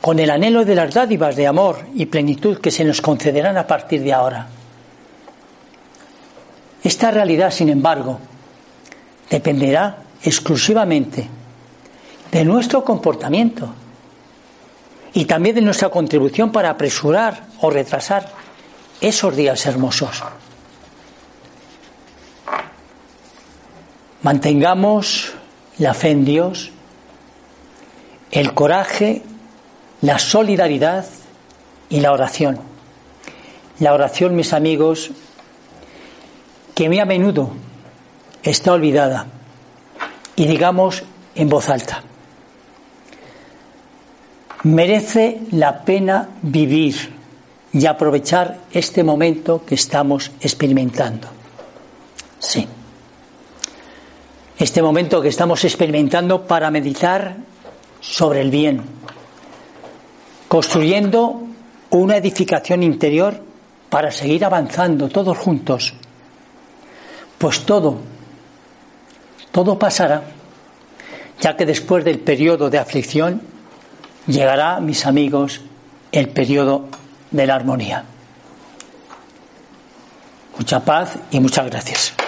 [0.00, 3.66] con el anhelo de las dádivas de amor y plenitud que se nos concederán a
[3.66, 4.46] partir de ahora.
[6.82, 8.18] Esta realidad, sin embargo,
[9.30, 11.28] dependerá exclusivamente
[12.30, 13.72] de nuestro comportamiento
[15.12, 18.30] y también de nuestra contribución para apresurar o retrasar
[19.00, 20.22] esos días hermosos.
[24.22, 25.32] Mantengamos
[25.78, 26.72] la fe en Dios,
[28.32, 29.22] el coraje,
[30.00, 31.06] la solidaridad
[31.88, 32.58] y la oración.
[33.78, 35.12] La oración, mis amigos,
[36.74, 37.50] que muy a menudo
[38.42, 39.26] está olvidada
[40.34, 41.04] y digamos
[41.36, 42.02] en voz alta.
[44.64, 47.14] Merece la pena vivir
[47.72, 51.28] y aprovechar este momento que estamos experimentando.
[52.40, 52.66] Sí
[54.58, 57.36] este momento que estamos experimentando para meditar
[58.00, 58.82] sobre el bien,
[60.48, 61.42] construyendo
[61.90, 63.40] una edificación interior
[63.88, 65.94] para seguir avanzando todos juntos.
[67.38, 67.98] Pues todo,
[69.52, 70.24] todo pasará,
[71.40, 73.40] ya que después del periodo de aflicción
[74.26, 75.60] llegará, mis amigos,
[76.10, 76.86] el periodo
[77.30, 78.04] de la armonía.
[80.58, 82.27] Mucha paz y muchas gracias.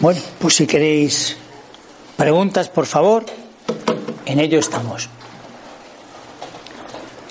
[0.00, 1.36] Bueno, pues si queréis
[2.16, 3.26] preguntas, por favor,
[4.24, 5.10] en ello estamos.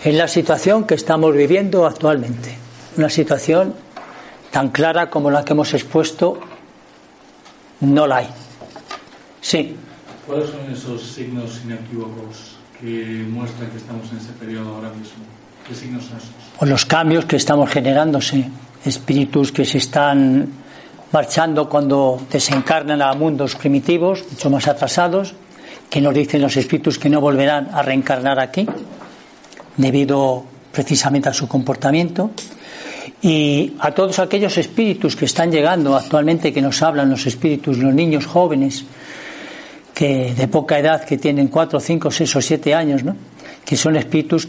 [0.03, 2.55] Es la situación que estamos viviendo actualmente,
[2.95, 3.73] una situación
[4.51, 6.39] tan clara como la que hemos expuesto,
[7.79, 8.27] no la hay.
[9.41, 9.75] Sí.
[10.27, 15.23] ¿Cuáles son esos signos inequívocos que muestran que estamos en ese periodo ahora mismo?
[15.67, 16.29] ¿Qué signos son esos?
[16.59, 18.47] O los cambios que estamos generándose,
[18.85, 20.49] espíritus que se están
[21.11, 25.33] marchando cuando desencarnan a mundos primitivos, mucho más atrasados,
[25.89, 28.67] que nos dicen los espíritus que no volverán a reencarnar aquí,
[29.77, 32.31] debido precisamente a su comportamiento.
[33.21, 37.93] Y a todos aquellos espíritus que están llegando actualmente, que nos hablan los espíritus, los
[37.93, 38.85] niños jóvenes,
[39.93, 43.15] que de poca edad, que tienen cuatro, cinco, seis o siete años, ¿no?
[43.65, 44.47] que son espíritus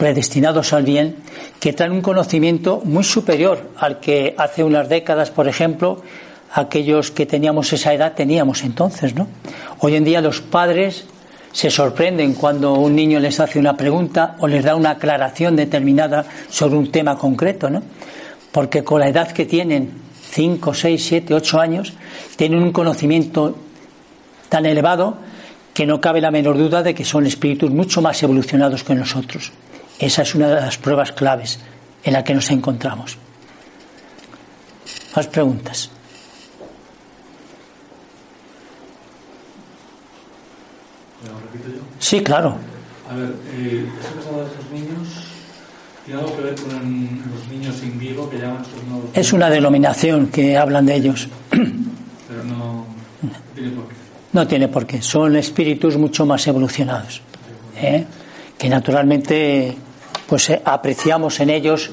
[0.00, 1.16] predestinados al bien,
[1.60, 6.00] que traen un conocimiento muy superior al que hace unas décadas, por ejemplo,
[6.54, 9.28] aquellos que teníamos esa edad teníamos entonces, ¿no?
[9.80, 11.04] Hoy en día los padres
[11.52, 16.24] se sorprenden cuando un niño les hace una pregunta o les da una aclaración determinada
[16.48, 17.82] sobre un tema concreto, ¿no?
[18.52, 19.90] Porque con la edad que tienen,
[20.30, 21.92] 5, 6, 7, 8 años,
[22.36, 23.54] tienen un conocimiento
[24.48, 25.18] tan elevado
[25.74, 29.52] que no cabe la menor duda de que son espíritus mucho más evolucionados que nosotros.
[30.00, 31.60] Esa es una de las pruebas claves
[32.02, 33.18] en la que nos encontramos.
[35.14, 35.90] Más preguntas.
[41.98, 42.56] Sí, claro.
[43.10, 45.08] A ver, eh, eso que de esos niños,
[46.06, 49.10] ¿tiene algo que ver con los niños sin vivo que llaman sus nuevos?
[49.12, 51.28] Es una denominación que hablan de ellos.
[51.50, 52.86] Pero no,
[53.54, 53.94] tiene por qué.
[54.32, 55.02] No tiene por qué.
[55.02, 57.20] Son espíritus mucho más evolucionados.
[57.76, 58.06] ¿eh?
[58.56, 59.76] Que naturalmente
[60.30, 61.90] pues eh, apreciamos en ellos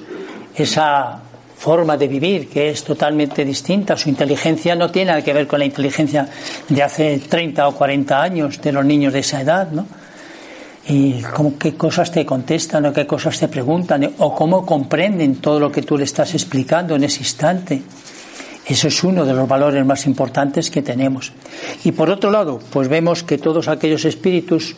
[0.55, 1.19] esa
[1.57, 3.97] forma de vivir que es totalmente distinta.
[3.97, 6.29] Su inteligencia no tiene nada que ver con la inteligencia
[6.69, 9.87] de hace 30 o 40 años de los niños de esa edad, ¿no?
[10.87, 15.59] Y cómo, qué cosas te contestan o qué cosas te preguntan o cómo comprenden todo
[15.59, 17.81] lo que tú le estás explicando en ese instante.
[18.67, 21.33] Eso es uno de los valores más importantes que tenemos.
[21.83, 24.75] Y por otro lado, pues vemos que todos aquellos espíritus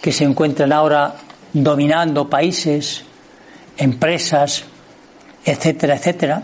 [0.00, 1.14] que se encuentran ahora
[1.52, 3.04] dominando países,
[3.76, 4.64] empresas,
[5.44, 6.42] etcétera, etcétera,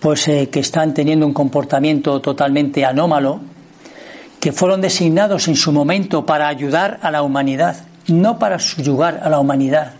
[0.00, 3.40] pues eh, que están teniendo un comportamiento totalmente anómalo,
[4.38, 9.30] que fueron designados en su momento para ayudar a la humanidad, no para subyugar a
[9.30, 9.94] la humanidad,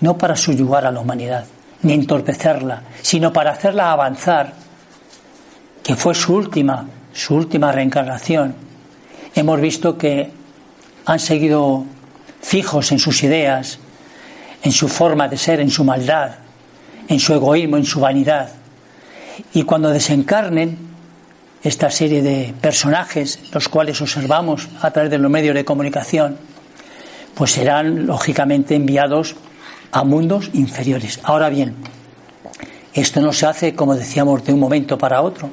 [0.00, 1.46] no para subyugar a la humanidad,
[1.82, 4.52] ni entorpecerla, sino para hacerla avanzar,
[5.82, 8.54] que fue su última, su última reencarnación.
[9.34, 10.30] Hemos visto que
[11.06, 11.86] han seguido
[12.44, 13.78] fijos en sus ideas,
[14.62, 16.32] en su forma de ser, en su maldad,
[17.08, 18.50] en su egoísmo, en su vanidad.
[19.54, 20.76] Y cuando desencarnen
[21.62, 26.36] esta serie de personajes, los cuales observamos a través de los medios de comunicación,
[27.34, 29.34] pues serán lógicamente enviados
[29.90, 31.20] a mundos inferiores.
[31.22, 31.74] Ahora bien,
[32.92, 35.48] esto no se hace, como decíamos, de un momento para otro.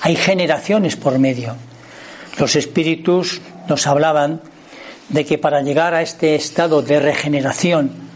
[0.00, 1.54] Hay generaciones por medio.
[2.38, 4.40] Los espíritus nos hablaban
[5.08, 8.08] de que para llegar a este estado de regeneración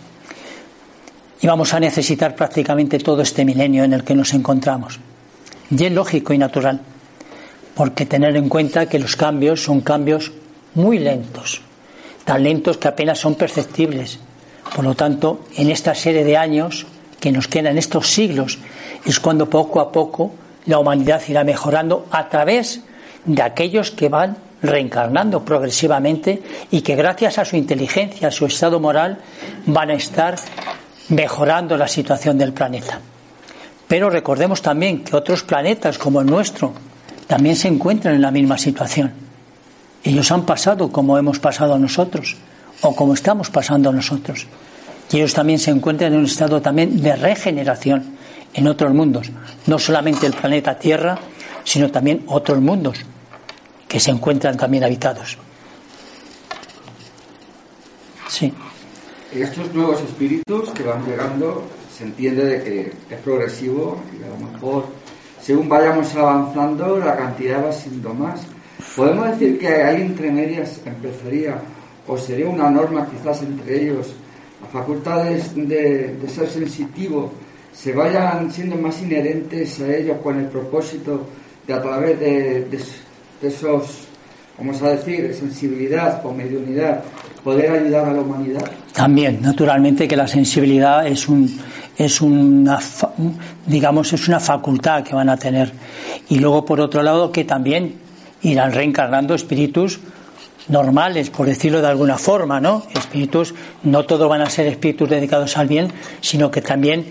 [1.40, 5.01] y vamos a necesitar prácticamente todo este milenio en el que nos encontramos.
[5.70, 6.80] Y es lógico y natural,
[7.74, 10.30] porque tener en cuenta que los cambios son cambios
[10.74, 11.61] muy lentos,
[12.24, 14.20] tan lentos que apenas son perceptibles.
[14.74, 16.86] Por lo tanto, en esta serie de años
[17.18, 18.59] que nos quedan, estos siglos,
[19.05, 20.32] es cuando poco a poco
[20.66, 22.82] la humanidad irá mejorando a través
[23.24, 28.79] de aquellos que van reencarnando progresivamente y que gracias a su inteligencia, a su estado
[28.81, 29.19] moral,
[29.67, 30.37] van a estar
[31.09, 33.01] mejorando la situación del planeta.
[33.89, 36.73] Pero recordemos también que otros planetas como el nuestro
[37.27, 39.13] también se encuentran en la misma situación.
[40.05, 42.37] Ellos han pasado como hemos pasado nosotros
[42.81, 44.47] o como estamos pasando nosotros.
[45.11, 48.17] Y ellos también se encuentran en un estado también de regeneración
[48.55, 49.31] en otros mundos,
[49.67, 51.19] no solamente el planeta Tierra,
[51.65, 52.99] sino también otros mundos
[53.93, 55.36] que se encuentran también habitados.
[58.28, 58.53] Sí
[59.40, 61.64] estos nuevos espíritus que van llegando,
[61.97, 64.86] se entiende de que es progresivo y a lo mejor
[65.40, 68.43] según vayamos avanzando la cantidad va siendo más.
[68.95, 71.57] Podemos decir que hay entre medias empezaría
[72.07, 74.14] o sería una norma quizás entre ellos
[74.61, 77.32] las facultades de, ser sensitivo
[77.72, 81.26] se vayan siendo más inherentes a ellos con el propósito
[81.66, 82.78] de a través de, de
[83.43, 84.09] esos,
[84.59, 87.03] vamos a decir, sensibilidad o mediunidad,
[87.43, 88.64] poder ayudar a la humanidad?
[88.93, 91.61] También, naturalmente que la sensibilidad es un
[91.97, 92.78] es una
[93.66, 95.70] digamos es una facultad que van a tener
[96.30, 97.97] y luego por otro lado que también
[98.40, 100.01] irán reencarnando espíritus
[100.68, 102.84] normales, por decirlo de alguna forma, ¿no?
[102.95, 107.07] Espíritus, no todos van a ser espíritus dedicados al bien, sino que también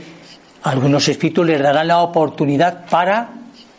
[0.63, 3.29] algunos espíritus les darán la oportunidad para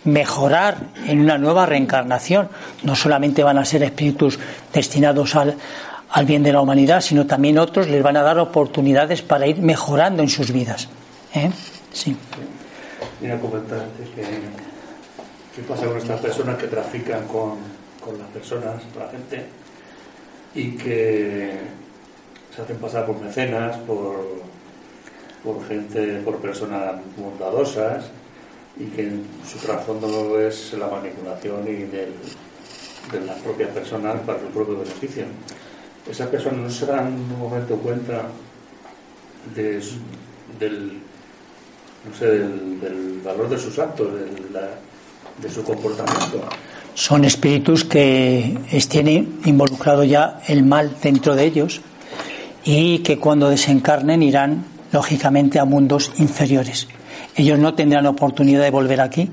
[0.05, 2.49] mejorar en una nueva reencarnación.
[2.83, 4.39] No solamente van a ser espíritus
[4.73, 5.57] destinados al,
[6.11, 9.59] al bien de la humanidad, sino también otros les van a dar oportunidades para ir
[9.59, 10.89] mejorando en sus vidas.
[11.35, 11.51] ¿Eh?
[11.93, 12.17] Sí.
[13.21, 14.23] Mira, comentarte que
[15.55, 17.57] qué pasa con estas personas que trafican con,
[18.05, 19.47] con las personas, con la gente,
[20.55, 21.61] y que
[22.55, 24.43] se hacen pasar por mecenas, por,
[25.43, 28.05] por gente, por personas bondadosas,
[28.79, 29.11] y que
[29.47, 32.13] su trasfondo es la manipulación y del,
[33.13, 35.25] de las propias personas para su propio beneficio
[36.11, 38.23] esa persona no se da en un momento cuenta
[39.55, 39.81] de,
[40.59, 40.93] del,
[42.09, 44.09] no sé, del, valor de sus actos,
[45.41, 46.43] de, su comportamiento.
[46.95, 48.59] son espíritus que
[48.89, 51.81] tienen involucrado ya el mal dentro de ellos
[52.65, 56.89] y que cuando desencarnen irán lógicamente a mundos inferiores.
[57.37, 59.31] Ellos no tendrán oportunidad de volver aquí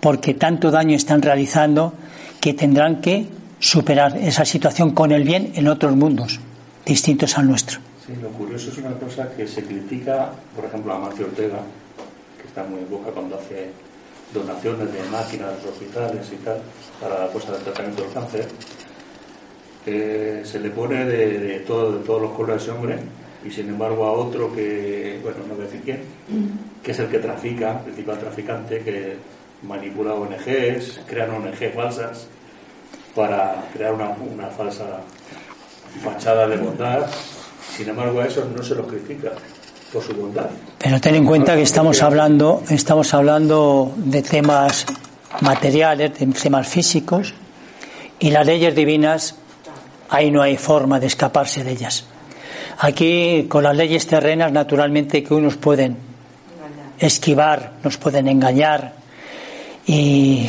[0.00, 1.94] porque tanto daño están realizando
[2.40, 3.26] que tendrán que
[3.58, 6.40] superar esa situación con el bien en otros mundos
[6.86, 7.80] distintos al nuestro.
[8.06, 11.58] Sí, lo curioso es una cosa que se critica, por ejemplo, a Marcio Ortega,
[12.40, 13.70] que está muy en boca cuando hace
[14.32, 16.58] donaciones de máquinas, de hospitales y tal,
[17.00, 18.48] para la cosa del tratamiento del cáncer,
[19.84, 22.98] se le pone de, todo, de todos los colores de ese hombre
[23.44, 26.00] y sin embargo a otro que, bueno, no voy a decir quién,
[26.82, 29.16] que es el que trafica, el principal traficante, que
[29.62, 32.26] manipula ONGs, crean ONGs falsas
[33.14, 35.00] para crear una, una falsa
[36.02, 37.06] fachada de bondad.
[37.76, 39.32] Sin embargo, a eso no se lo critica
[39.92, 40.46] por su bondad.
[40.78, 44.86] Pero ten en cuenta que estamos hablando, estamos hablando de temas
[45.40, 47.34] materiales, de temas físicos,
[48.18, 49.36] y las leyes divinas,
[50.08, 52.06] ahí no hay forma de escaparse de ellas.
[52.78, 56.07] Aquí, con las leyes terrenas, naturalmente que unos pueden
[56.98, 58.94] esquivar, nos pueden engañar
[59.86, 60.48] y,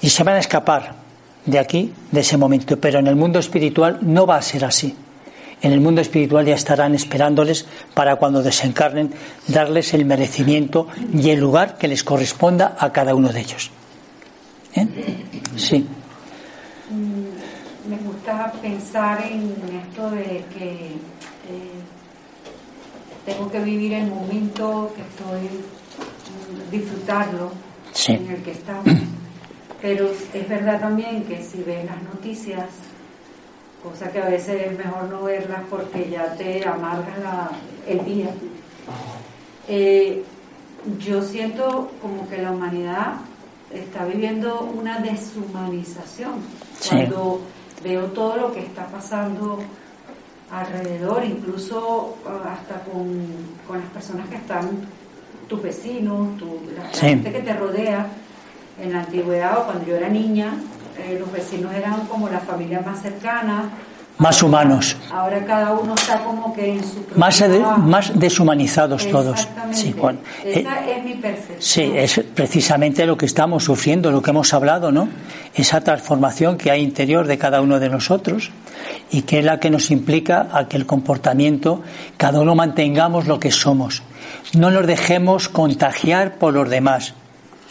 [0.00, 0.94] y se van a escapar
[1.44, 2.78] de aquí, de ese momento.
[2.78, 4.96] Pero en el mundo espiritual no va a ser así.
[5.62, 9.12] En el mundo espiritual ya estarán esperándoles para cuando desencarnen
[9.46, 13.70] darles el merecimiento y el lugar que les corresponda a cada uno de ellos.
[14.74, 14.88] ¿Eh?
[15.56, 15.86] Sí.
[16.90, 19.54] Mm, me gusta pensar en
[19.88, 20.70] esto de que
[21.48, 21.82] eh,
[23.24, 25.48] tengo que vivir el momento que estoy,
[26.70, 27.50] disfrutarlo
[28.08, 28.86] en el que estamos.
[29.82, 32.68] Pero es verdad también que si ves las noticias,
[33.82, 37.50] cosa que a veces es mejor no verlas porque ya te amarga
[37.86, 38.30] el día,
[39.66, 40.22] eh,
[40.98, 43.14] yo siento como que la humanidad
[43.72, 46.34] está viviendo una deshumanización.
[46.88, 47.40] Cuando
[47.82, 49.58] veo todo lo que está pasando
[50.50, 53.26] alrededor, incluso ah, hasta con,
[53.72, 54.68] las personas que están,
[55.48, 58.06] tus vecinos, tu, la gente que te rodea,
[58.80, 60.54] en la antigüedad o cuando yo era niña,
[60.98, 63.70] eh, los vecinos eran como la familia más cercana.
[64.18, 64.96] Más humanos.
[65.10, 67.42] Ahora cada uno está como que en su más,
[67.78, 69.48] más deshumanizados todos.
[69.72, 69.94] Sí,
[70.44, 70.66] eh,
[70.96, 71.56] es mi percepción.
[71.58, 75.08] Sí, es precisamente lo que estamos sufriendo, lo que hemos hablado, ¿no?
[75.54, 78.50] Esa transformación que hay interior de cada uno de nosotros
[79.12, 81.82] y que es la que nos implica a que el comportamiento,
[82.16, 84.02] cada uno mantengamos lo que somos.
[84.54, 87.14] No nos dejemos contagiar por los demás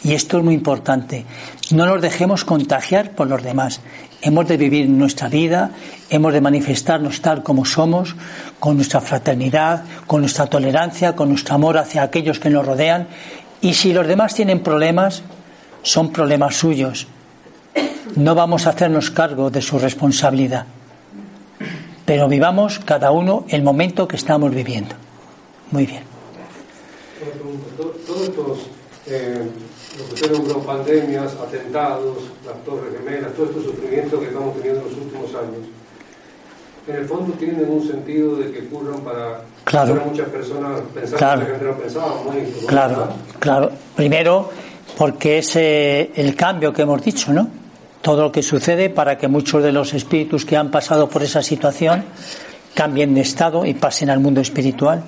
[0.04, 1.24] y esto es muy importante.
[1.70, 3.80] No nos dejemos contagiar por los demás.
[4.20, 5.70] Hemos de vivir nuestra vida,
[6.10, 8.16] hemos de manifestarnos tal como somos,
[8.58, 13.06] con nuestra fraternidad, con nuestra tolerancia, con nuestro amor hacia aquellos que nos rodean.
[13.60, 15.22] Y si los demás tienen problemas,
[15.82, 17.06] son problemas suyos.
[18.16, 20.66] No vamos a hacernos cargo de su responsabilidad.
[22.04, 24.94] Pero vivamos cada uno el momento que estamos viviendo.
[25.70, 26.02] Muy bien.
[27.76, 28.58] Todos estos
[29.06, 29.50] eh,
[29.98, 34.86] lo que fueron pandemias, atentados, las torres gemelas, todo este sufrimiento que estamos teniendo en
[34.86, 35.68] los últimos años,
[36.86, 40.02] en el fondo tienen un sentido de que ocurran para claro.
[40.06, 42.14] muchas personas pensar que la gente no pensaba.
[42.66, 43.72] Claro, claro.
[43.94, 44.50] Primero,
[44.96, 47.61] porque es eh, el cambio que hemos dicho, ¿no?
[48.02, 51.42] Todo lo que sucede para que muchos de los espíritus que han pasado por esa
[51.42, 52.04] situación
[52.74, 55.02] cambien de estado y pasen al mundo espiritual.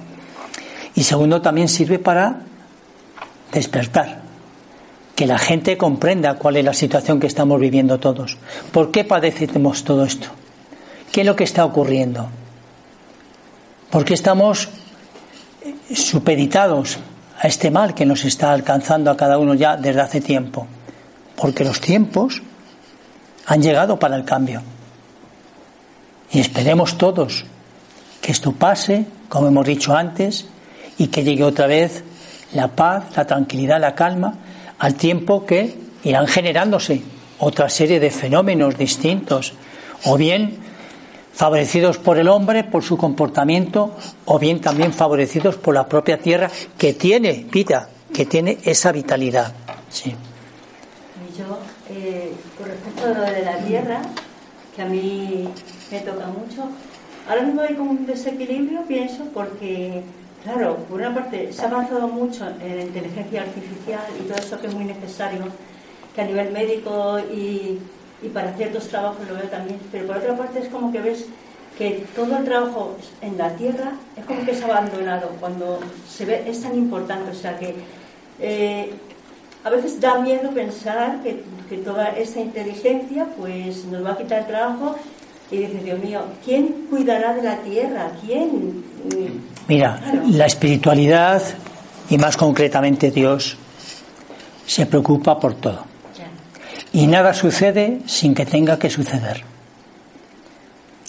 [0.94, 2.40] Y segundo, también sirve para
[3.52, 4.22] despertar
[5.14, 8.36] que la gente comprenda cuál es la situación que estamos viviendo todos.
[8.72, 10.28] ¿Por qué padecemos todo esto?
[11.12, 12.28] ¿Qué es lo que está ocurriendo?
[13.90, 14.68] ¿Por qué estamos
[15.94, 16.98] supeditados
[17.40, 20.66] a este mal que nos está alcanzando a cada uno ya desde hace tiempo?
[21.36, 22.42] Porque los tiempos
[23.46, 24.62] han llegado para el cambio.
[26.30, 27.44] Y esperemos todos
[28.20, 30.46] que esto pase, como hemos dicho antes,
[30.98, 32.04] y que llegue otra vez
[32.52, 34.34] la paz, la tranquilidad, la calma,
[34.78, 37.02] al tiempo que irán generándose
[37.38, 39.52] otra serie de fenómenos distintos,
[40.04, 40.58] o bien
[41.32, 46.50] favorecidos por el hombre, por su comportamiento, o bien también favorecidos por la propia tierra
[46.78, 49.52] que tiene vida, que tiene esa vitalidad.
[49.90, 50.14] Sí.
[51.90, 54.02] Eh, con respecto a lo de la tierra,
[54.74, 55.48] que a mí
[55.90, 56.68] me toca mucho,
[57.28, 60.02] ahora mismo hay como un desequilibrio, pienso, porque
[60.44, 64.60] Claro, por una parte se ha avanzado mucho en la inteligencia artificial y todo eso
[64.60, 65.46] que es muy necesario,
[66.14, 67.80] que a nivel médico y,
[68.34, 71.26] para ciertos trabajos lo veo también, pero por otra parte es como que ves
[71.78, 76.44] que todo el trabajo en la tierra es como que ha abandonado cuando se ve,
[76.46, 77.74] es tan importante, o sea que
[78.38, 78.92] eh,
[79.64, 84.40] a veces da miedo pensar que, que toda esa inteligencia pues nos va a quitar
[84.40, 84.96] el trabajo
[85.50, 88.10] y dices, Dios mío, ¿quién cuidará de la tierra?
[88.20, 88.84] ¿Quién?
[89.66, 90.00] Mira,
[90.30, 91.42] la espiritualidad
[92.10, 93.56] y más concretamente Dios
[94.66, 95.84] se preocupa por todo.
[96.92, 99.42] Y nada sucede sin que tenga que suceder.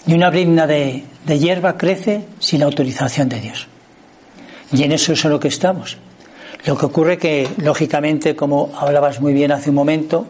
[0.06, 3.68] Ni una brinda de, de hierba crece sin la autorización de Dios.
[4.72, 5.96] Y en eso es en lo que estamos.
[6.66, 10.26] Lo que ocurre que, lógicamente, como hablabas muy bien hace un momento,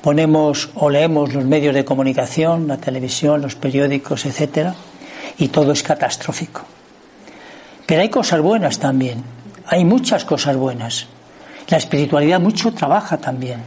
[0.00, 4.74] ponemos o leemos los medios de comunicación, la televisión, los periódicos, etcétera,
[5.36, 6.62] y todo es catastrófico.
[7.84, 9.22] Pero hay cosas buenas también.
[9.66, 11.06] Hay muchas cosas buenas.
[11.68, 13.60] La espiritualidad mucho trabaja también.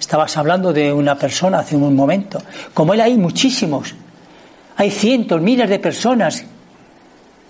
[0.00, 2.42] Estabas hablando de una persona hace un momento.
[2.74, 3.94] Como él hay muchísimos.
[4.76, 6.44] Hay cientos, miles de personas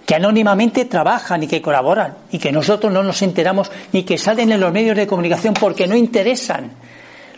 [0.06, 4.52] que anónimamente trabajan y que colaboran y que nosotros no nos enteramos ni que salen
[4.52, 6.70] en los medios de comunicación porque no interesan.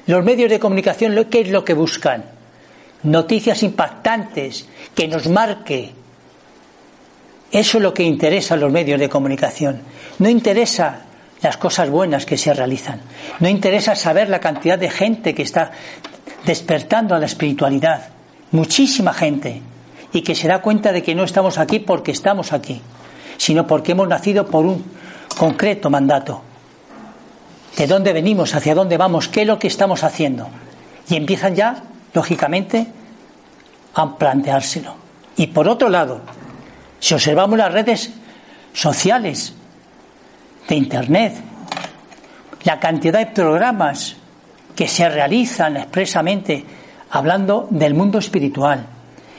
[0.06, 2.24] Los medios de comunicación, ¿qué es lo que buscan?
[3.04, 5.92] Noticias impactantes, que nos marque.
[7.50, 9.80] Eso es lo que interesa a los medios de comunicación.
[10.18, 11.06] No interesa
[11.40, 13.00] las cosas buenas que se realizan.
[13.40, 15.70] No interesa saber la cantidad de gente que está
[16.44, 18.08] despertando a la espiritualidad.
[18.50, 19.62] Muchísima gente
[20.12, 22.80] y que se da cuenta de que no estamos aquí porque estamos aquí,
[23.36, 24.84] sino porque hemos nacido por un
[25.36, 26.42] concreto mandato.
[27.76, 28.54] ¿De dónde venimos?
[28.54, 29.28] ¿Hacia dónde vamos?
[29.28, 30.48] ¿Qué es lo que estamos haciendo?
[31.08, 31.82] Y empiezan ya,
[32.12, 32.86] lógicamente,
[33.94, 34.94] a planteárselo.
[35.36, 36.20] Y por otro lado,
[36.98, 38.12] si observamos las redes
[38.72, 39.54] sociales
[40.68, 41.34] de Internet,
[42.64, 44.16] la cantidad de programas
[44.74, 46.64] que se realizan expresamente
[47.10, 48.86] hablando del mundo espiritual,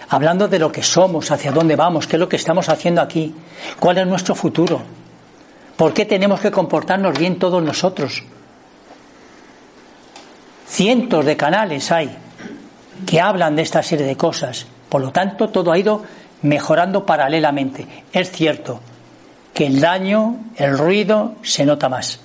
[0.09, 3.33] hablando de lo que somos, hacia dónde vamos, qué es lo que estamos haciendo aquí,
[3.79, 4.81] cuál es nuestro futuro,
[5.77, 8.23] por qué tenemos que comportarnos bien todos nosotros.
[10.67, 12.15] Cientos de canales hay
[13.05, 14.65] que hablan de esta serie de cosas.
[14.87, 16.03] Por lo tanto, todo ha ido
[16.41, 17.87] mejorando paralelamente.
[18.11, 18.79] Es cierto
[19.53, 22.19] que el daño, el ruido, se nota más.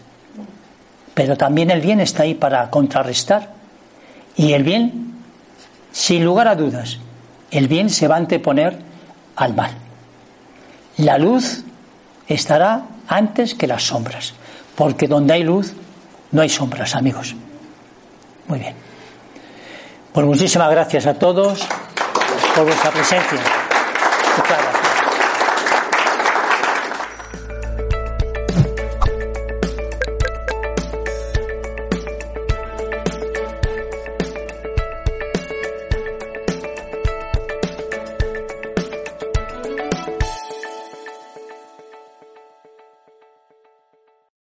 [1.14, 3.51] Pero también el bien está ahí para contrarrestar.
[4.37, 5.14] Y el bien,
[5.93, 6.99] sin lugar a dudas,
[7.55, 8.78] el bien se va a anteponer
[9.36, 9.70] al mal.
[10.96, 11.62] La luz
[12.26, 14.34] estará antes que las sombras,
[14.74, 15.72] porque donde hay luz
[16.32, 17.34] no hay sombras, amigos.
[18.48, 18.74] Muy bien.
[20.12, 21.66] Pues muchísimas gracias a todos
[22.55, 23.38] por vuestra presencia.
[24.36, 24.93] Muchas gracias.